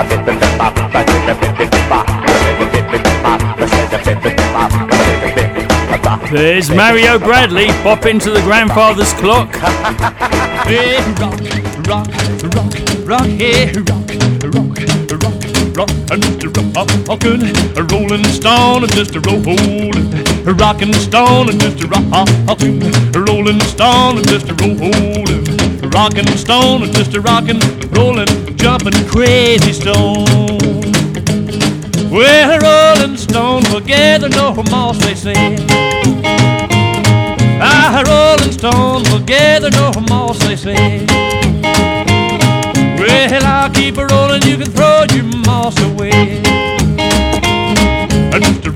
a 0.00 0.04
bip, 0.06 0.40
bop, 0.58 0.76
a 0.76 0.88
bip, 0.90 1.28
a 1.28 1.34
bip, 1.40 1.56
bip, 1.58 1.88
bop, 1.88 2.08
a 2.08 2.12
bip, 2.58 2.86
bip, 2.90 3.02
bip, 3.02 3.22
bop, 3.22 3.40
a 3.40 3.66
bip, 3.66 3.90
bip, 3.90 4.04
bip, 4.04 4.22
bip, 4.22 4.38
a 4.38 5.94
a 5.94 5.98
bop. 6.02 6.20
There's 6.30 6.70
Mario 6.70 7.18
Bradley 7.18 7.66
bop 7.82 8.06
into 8.06 8.30
the 8.30 8.40
grandfather's 8.42 9.12
clock. 9.14 9.54
Rock, 10.70 11.40
rock, 11.88 12.06
rock, 12.54 12.72
rock, 13.06 13.26
hey, 13.26 13.72
rock, 13.72 14.08
rock, 14.54 14.68
rock, 15.10 15.40
rock. 15.76 16.00
Rockin', 17.10 17.42
a 17.76 17.82
rolling 17.90 18.24
stone, 18.24 18.84
and 18.84 18.92
Mr. 18.92 19.20
Rollin', 19.26 20.56
rockin' 20.56 20.92
stone, 20.94 21.48
and 21.48 21.60
Mr. 21.60 21.90
Rockin', 21.90 22.82
a 23.16 23.19
rolling 23.40 23.60
stone, 23.60 24.18
and 24.18 24.26
Mr. 24.26 24.52
Rollin', 24.60 25.90
rockin' 25.90 26.26
stone, 26.36 26.82
and 26.82 27.14
a 27.14 27.20
Rockin', 27.20 27.58
rollin', 27.92 28.56
jumpin' 28.58 28.92
crazy 29.08 29.72
stone. 29.72 30.58
Well, 32.10 32.50
a 32.50 32.58
rolling 32.60 33.16
stone 33.16 33.62
will 33.72 33.80
gather 33.80 34.28
no 34.28 34.62
moss, 34.70 34.98
they 34.98 35.14
say. 35.14 35.56
Ah, 37.62 38.00
a 38.00 38.10
rolling 38.10 38.52
stone 38.52 39.04
will 39.04 39.24
gather 39.24 39.70
no 39.70 39.90
moss, 40.10 40.38
they 40.40 40.56
say. 40.56 41.06
Well, 42.98 43.44
I'll 43.46 43.70
keep 43.70 43.96
a 43.96 44.06
rolling, 44.06 44.42
you 44.42 44.58
can 44.58 44.70
throw 44.70 45.04
your 45.14 45.24
moss 45.46 45.80
away. 45.80 46.42
And 48.34 48.44
Mr. 48.44 48.70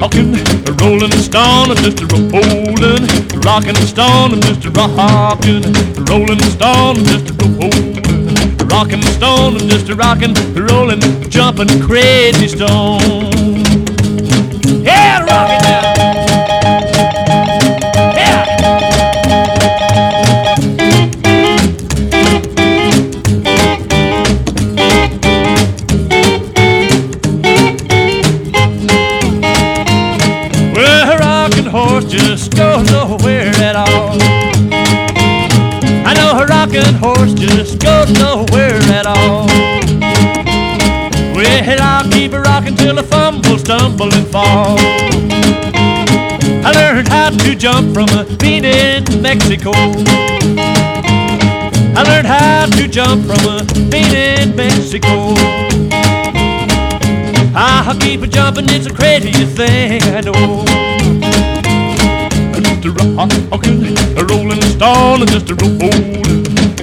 Rockin', 0.00 0.34
a 0.66 0.72
rolling 0.82 1.12
stone, 1.12 1.70
and 1.70 1.78
a 1.86 2.06
Rollin', 2.32 3.29
rockin' 3.44 3.76
stone, 3.76 4.32
and 4.32 4.42
Mr. 4.42 4.74
Rockin', 4.74 5.62
rolling 6.06 6.40
stone, 6.40 6.96
Mr. 6.96 7.32
Rollin', 7.58 8.68
rockin' 8.68 9.02
stone, 9.02 9.56
and 9.56 9.70
Mr. 9.70 9.98
Rockin', 9.98 10.34
rollin', 10.54 11.00
jumpin' 11.30 11.80
crazy 11.80 12.48
stone. 12.48 13.62
Yeah, 14.82 15.24
rockin' 15.24 15.79
jump 47.60 47.92
from 47.92 48.08
a 48.18 48.24
bean 48.36 48.64
in 48.64 49.04
Mexico. 49.20 49.72
I 51.94 52.02
learned 52.08 52.26
how 52.26 52.64
to 52.64 52.88
jump 52.88 53.26
from 53.26 53.44
a 53.52 53.62
bean 53.90 54.14
in 54.14 54.56
Mexico. 54.56 55.34
Ah, 57.54 57.86
I'll 57.86 57.98
keep 57.98 58.22
it 58.22 58.30
jumping, 58.30 58.64
it's 58.70 58.86
the 58.86 58.94
craziest 58.94 59.58
thing 59.58 60.00
I 60.04 60.22
know. 60.22 60.64
Just 62.62 62.86
a 62.86 62.92
rockin', 62.92 63.92
a 64.16 64.24
rolling 64.24 64.62
stone, 64.62 65.26
just 65.26 65.50
a 65.50 65.54
rollin', 65.56 66.22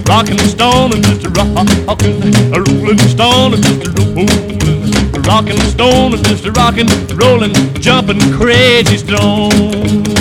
rockin' 0.06 0.38
stone, 0.38 0.94
and 0.94 1.04
just 1.06 1.26
a 1.26 1.30
rockin', 1.32 2.54
a 2.54 2.62
rolling 2.62 3.00
stone, 3.00 3.54
just 3.64 3.84
a 3.84 3.90
rollin', 3.98 5.24
rockin' 5.24 5.60
stone, 5.72 6.14
and 6.14 6.24
just 6.24 6.46
a 6.46 6.52
rockin', 6.52 6.88
rollin', 7.18 7.52
jumpin' 7.82 8.20
crazy 8.38 8.98
stone. 8.98 10.17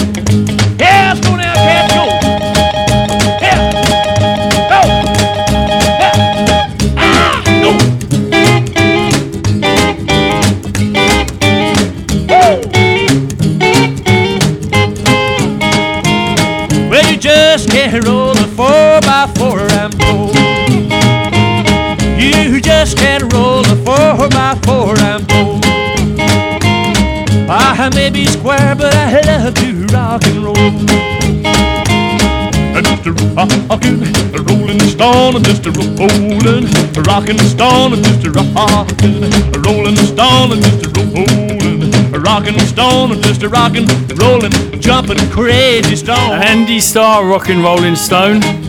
Just 17.96 18.08
roll 18.08 18.34
the 18.34 18.46
four 18.56 19.00
by 19.02 19.26
four 19.36 19.58
Rambo. 19.58 20.32
You 22.18 22.60
just 22.60 22.96
can't 22.98 23.32
roll 23.32 23.62
the 23.62 23.76
four 23.84 24.28
by 24.28 24.54
four 24.64 24.94
Rambo. 24.94 25.60
I 27.48 27.74
ah, 27.78 27.90
may 27.94 28.10
be 28.10 28.26
square, 28.26 28.74
but 28.74 28.94
I 28.94 29.20
love 29.20 29.54
to 29.54 29.86
rock 29.94 30.24
and 30.24 30.44
roll. 30.44 30.56
And 32.76 32.86
Mr. 32.86 33.14
Rockin', 33.34 34.02
a 34.34 34.42
rolling 34.42 34.80
stone, 34.80 35.36
and 35.36 35.44
Mr. 35.46 35.72
Rollin', 35.72 36.66
a 36.96 37.02
rockin' 37.02 37.38
stone, 37.38 37.92
and 37.94 38.04
Mr. 38.04 38.34
Rockin', 38.34 39.24
a 39.54 39.58
rolling 39.60 39.96
stone, 39.96 40.52
and 40.52 40.62
Mr. 40.62 40.88
Rollin', 41.14 41.94
a 41.94 42.05
rockin' 42.18 42.58
stone, 42.60 43.20
just 43.22 43.42
a 43.42 43.48
Rockin', 43.48 43.86
rollin', 44.16 44.80
jumpin' 44.80 45.18
crazy 45.30 45.96
stone. 45.96 46.42
Andy 46.42 46.80
Starr, 46.80 47.26
rockin' 47.26 47.62
Rolling 47.62 47.96
Stone. 47.96 48.65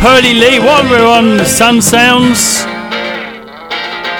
Pearly 0.00 0.32
Lee, 0.32 0.60
while 0.60 0.84
we're 0.88 1.04
on 1.04 1.44
Sun 1.44 1.82
Sounds, 1.82 2.64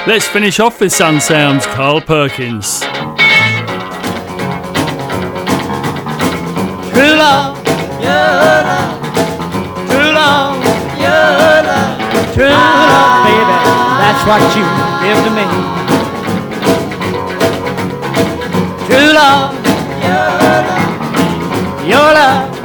let's 0.08 0.26
finish 0.26 0.58
off 0.58 0.80
with 0.80 0.92
Sun 0.92 1.20
Sounds, 1.20 1.66
Carl 1.66 2.00
Perkins. 2.00 2.80
True 6.90 7.14
love, 7.14 7.56
your 8.02 8.10
love, 8.10 8.98
true 9.88 10.10
love, 10.18 10.58
your 10.98 11.62
love, 11.62 12.34
true 12.34 12.50
love, 12.50 13.22
baby, 13.24 13.56
that's 14.02 14.22
what 14.26 14.42
you 14.58 14.64
give 15.06 15.18
to 15.24 15.30
me. 15.30 15.46
True 18.88 19.10
love, 19.14 19.54
your 20.02 20.26
love, 20.42 20.66
your 21.86 22.08
love, 22.14 22.57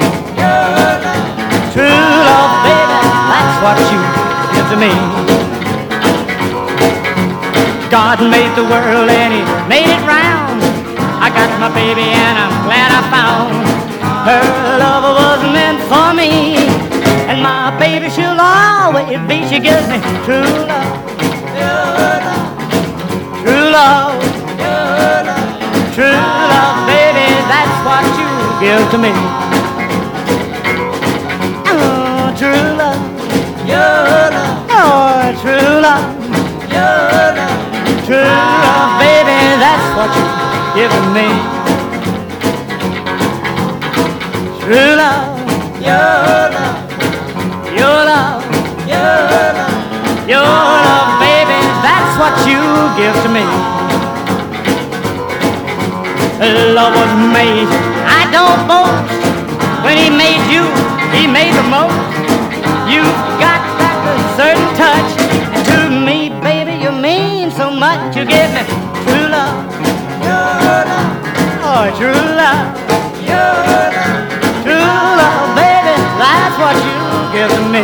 God 7.93 8.17
made 8.21 8.49
the 8.57 8.63
world 8.63 9.07
and 9.07 9.31
He 9.37 9.41
made 9.69 9.85
it 9.85 10.01
round. 10.09 10.57
I 11.21 11.29
got 11.29 11.45
my 11.61 11.69
baby 11.77 12.01
and 12.01 12.35
I'm 12.41 12.65
glad 12.65 12.89
I 12.89 13.01
found 13.13 13.53
her 14.25 14.41
love 14.81 15.05
was 15.13 15.41
meant 15.53 15.77
for 15.85 16.09
me. 16.09 16.57
And 17.29 17.43
my 17.43 17.69
baby, 17.77 18.09
she'll 18.09 18.33
always 18.33 19.21
be. 19.29 19.45
She 19.45 19.59
gives 19.61 19.85
me 19.93 20.01
true 20.25 20.41
love. 20.65 20.89
True 23.45 23.69
love. 23.69 24.17
True 25.93 26.17
love, 26.49 26.87
baby, 26.89 27.29
that's 27.45 27.77
what 27.85 28.05
you 28.17 28.29
give 28.57 28.83
to 28.89 28.97
me. 28.97 29.13
Oh, 31.69 32.33
true 32.41 32.73
love. 32.73 33.01
Your 33.69 34.33
love. 34.33 34.65
Oh, 34.81 35.37
true 35.43 35.81
love. 35.85 36.22
True 38.05 38.19
love, 38.19 38.27
ah, 38.27 38.99
baby, 38.99 39.39
that's 39.63 39.87
what 39.95 40.11
you 40.11 40.27
give 40.75 40.91
to 40.91 41.03
me. 41.15 41.27
True 44.59 44.91
love, 44.99 45.39
your 45.79 46.11
love, 46.51 46.83
your 47.71 47.99
love, 48.03 48.43
your 48.91 49.15
love, 49.55 50.27
your 50.27 50.43
love, 50.43 51.15
baby, 51.23 51.59
that's 51.79 52.13
what 52.19 52.35
you 52.43 52.59
give 52.99 53.15
to 53.23 53.29
me. 53.31 53.45
Love 56.75 56.91
was 56.99 57.13
made, 57.31 57.71
I 58.03 58.27
don't 58.35 58.67
boast. 58.67 59.15
When 59.85 59.95
he 59.95 60.09
made 60.09 60.43
you, 60.51 60.67
he 61.15 61.23
made 61.25 61.55
the 61.55 61.63
most. 61.71 61.92
True 72.03 72.11
love. 72.11 72.67
True 74.63 74.89
love, 75.19 75.55
baby, 75.55 75.95
that's 76.19 76.55
what 76.59 76.75
you 76.83 76.99
give 77.31 77.49
to 77.49 77.63
me. 77.71 77.83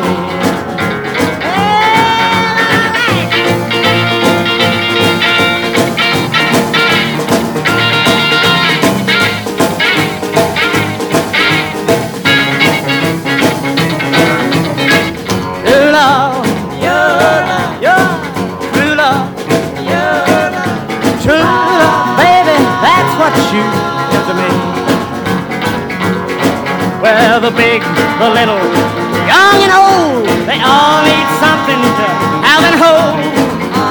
True 23.52 23.99
The 27.10 27.50
big, 27.56 27.82
the 28.22 28.30
little, 28.30 28.62
young 29.26 29.58
and 29.66 29.74
old, 29.74 30.30
they 30.46 30.62
all 30.62 31.02
need 31.02 31.28
something 31.42 31.82
to 31.82 32.06
have 32.46 32.62
and 32.70 32.78
hold. 32.78 33.18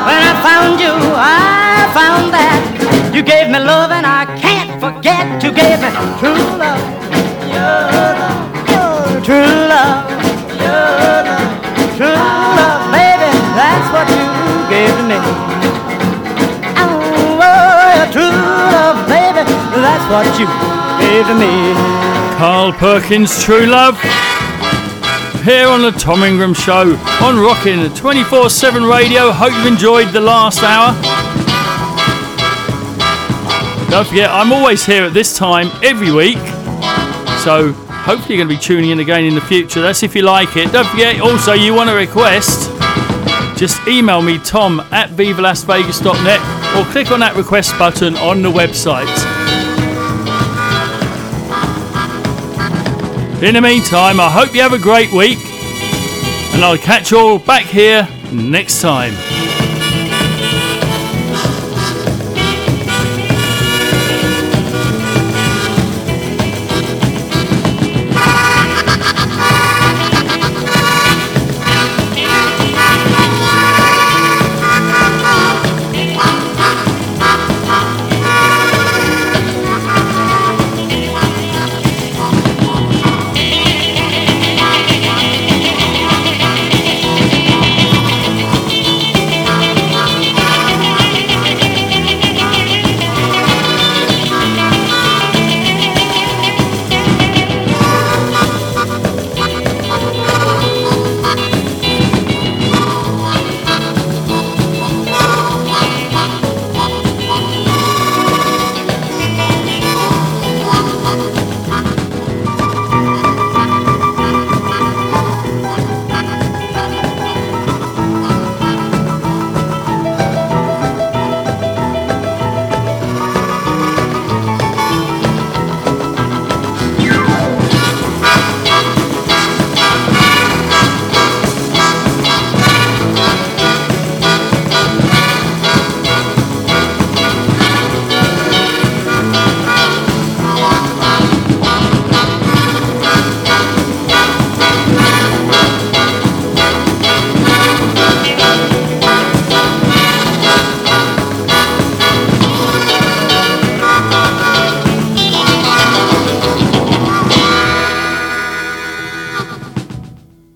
When 0.07 0.21
I 0.23 0.39
found 0.39 0.79
you, 0.79 0.95
I 1.19 1.91
found 1.91 2.31
that 2.31 3.11
you 3.13 3.23
gave 3.23 3.51
me 3.51 3.59
love 3.59 3.91
and 3.91 4.07
I 4.07 4.23
can't 4.39 4.71
forget 4.79 5.43
you 5.43 5.51
gave 5.51 5.83
me 5.83 5.91
true 6.23 6.39
love, 6.63 6.79
your 7.51 7.91
love, 8.23 9.11
your 9.11 9.19
true 9.27 9.67
love, 9.67 10.07
your 10.63 10.79
love, 11.27 11.99
true 11.99 12.15
love, 12.15 12.81
baby, 12.95 13.31
that's 13.59 13.89
what 13.91 14.07
you 14.15 14.31
gave 14.71 14.95
to 14.95 15.05
me. 15.11 15.19
Oh, 16.79 17.43
oh, 17.43 17.99
true 18.15 18.31
love, 18.31 19.03
baby, 19.11 19.43
that's 19.75 20.07
what 20.07 20.29
you 20.39 20.88
to 21.09 21.35
me. 21.35 21.73
Carl 22.37 22.71
Perkins, 22.73 23.43
True 23.43 23.65
Love. 23.65 23.99
Here 25.43 25.67
on 25.67 25.81
the 25.81 25.91
Tom 25.91 26.23
Ingram 26.23 26.53
Show 26.53 26.97
on 27.23 27.39
Rockin' 27.39 27.93
24 27.95 28.51
7 28.51 28.85
radio. 28.85 29.31
Hope 29.33 29.53
you've 29.53 29.67
enjoyed 29.67 30.13
the 30.13 30.21
last 30.21 30.63
hour. 30.63 30.93
Don't 33.91 34.07
forget, 34.07 34.31
I'm 34.31 34.53
always 34.53 34.85
here 34.85 35.05
at 35.05 35.15
this 35.15 35.35
time 35.37 35.71
every 35.83 36.13
week. 36.13 36.37
So 37.43 37.73
hopefully, 37.73 38.37
you're 38.37 38.45
going 38.45 38.55
to 38.55 38.55
be 38.55 38.61
tuning 38.61 38.91
in 38.91 39.01
again 39.01 39.25
in 39.25 39.35
the 39.35 39.41
future. 39.41 39.81
That's 39.81 40.03
if 40.03 40.15
you 40.15 40.23
like 40.23 40.57
it. 40.57 40.71
Don't 40.73 40.87
forget, 40.89 41.21
also, 41.21 41.55
you 41.55 41.73
want 41.73 41.89
a 41.89 41.95
request, 41.95 42.71
just 43.59 43.81
email 43.89 44.21
me, 44.21 44.39
tom 44.39 44.81
at 44.93 45.09
vivalasvegas.net, 45.11 46.77
or 46.77 46.93
click 46.93 47.11
on 47.11 47.21
that 47.21 47.35
request 47.35 47.77
button 47.79 48.15
on 48.17 48.43
the 48.43 48.51
website. 48.51 49.09
In 53.41 53.55
the 53.55 53.61
meantime, 53.61 54.19
I 54.19 54.29
hope 54.29 54.53
you 54.53 54.63
have 54.63 54.73
a 54.73 54.79
great 54.81 55.13
week, 55.13 55.39
and 56.55 56.65
I'll 56.65 56.77
catch 56.77 57.13
you 57.13 57.19
all 57.21 57.39
back 57.39 57.63
here 57.63 58.09
next 58.33 58.81
time. 58.81 59.15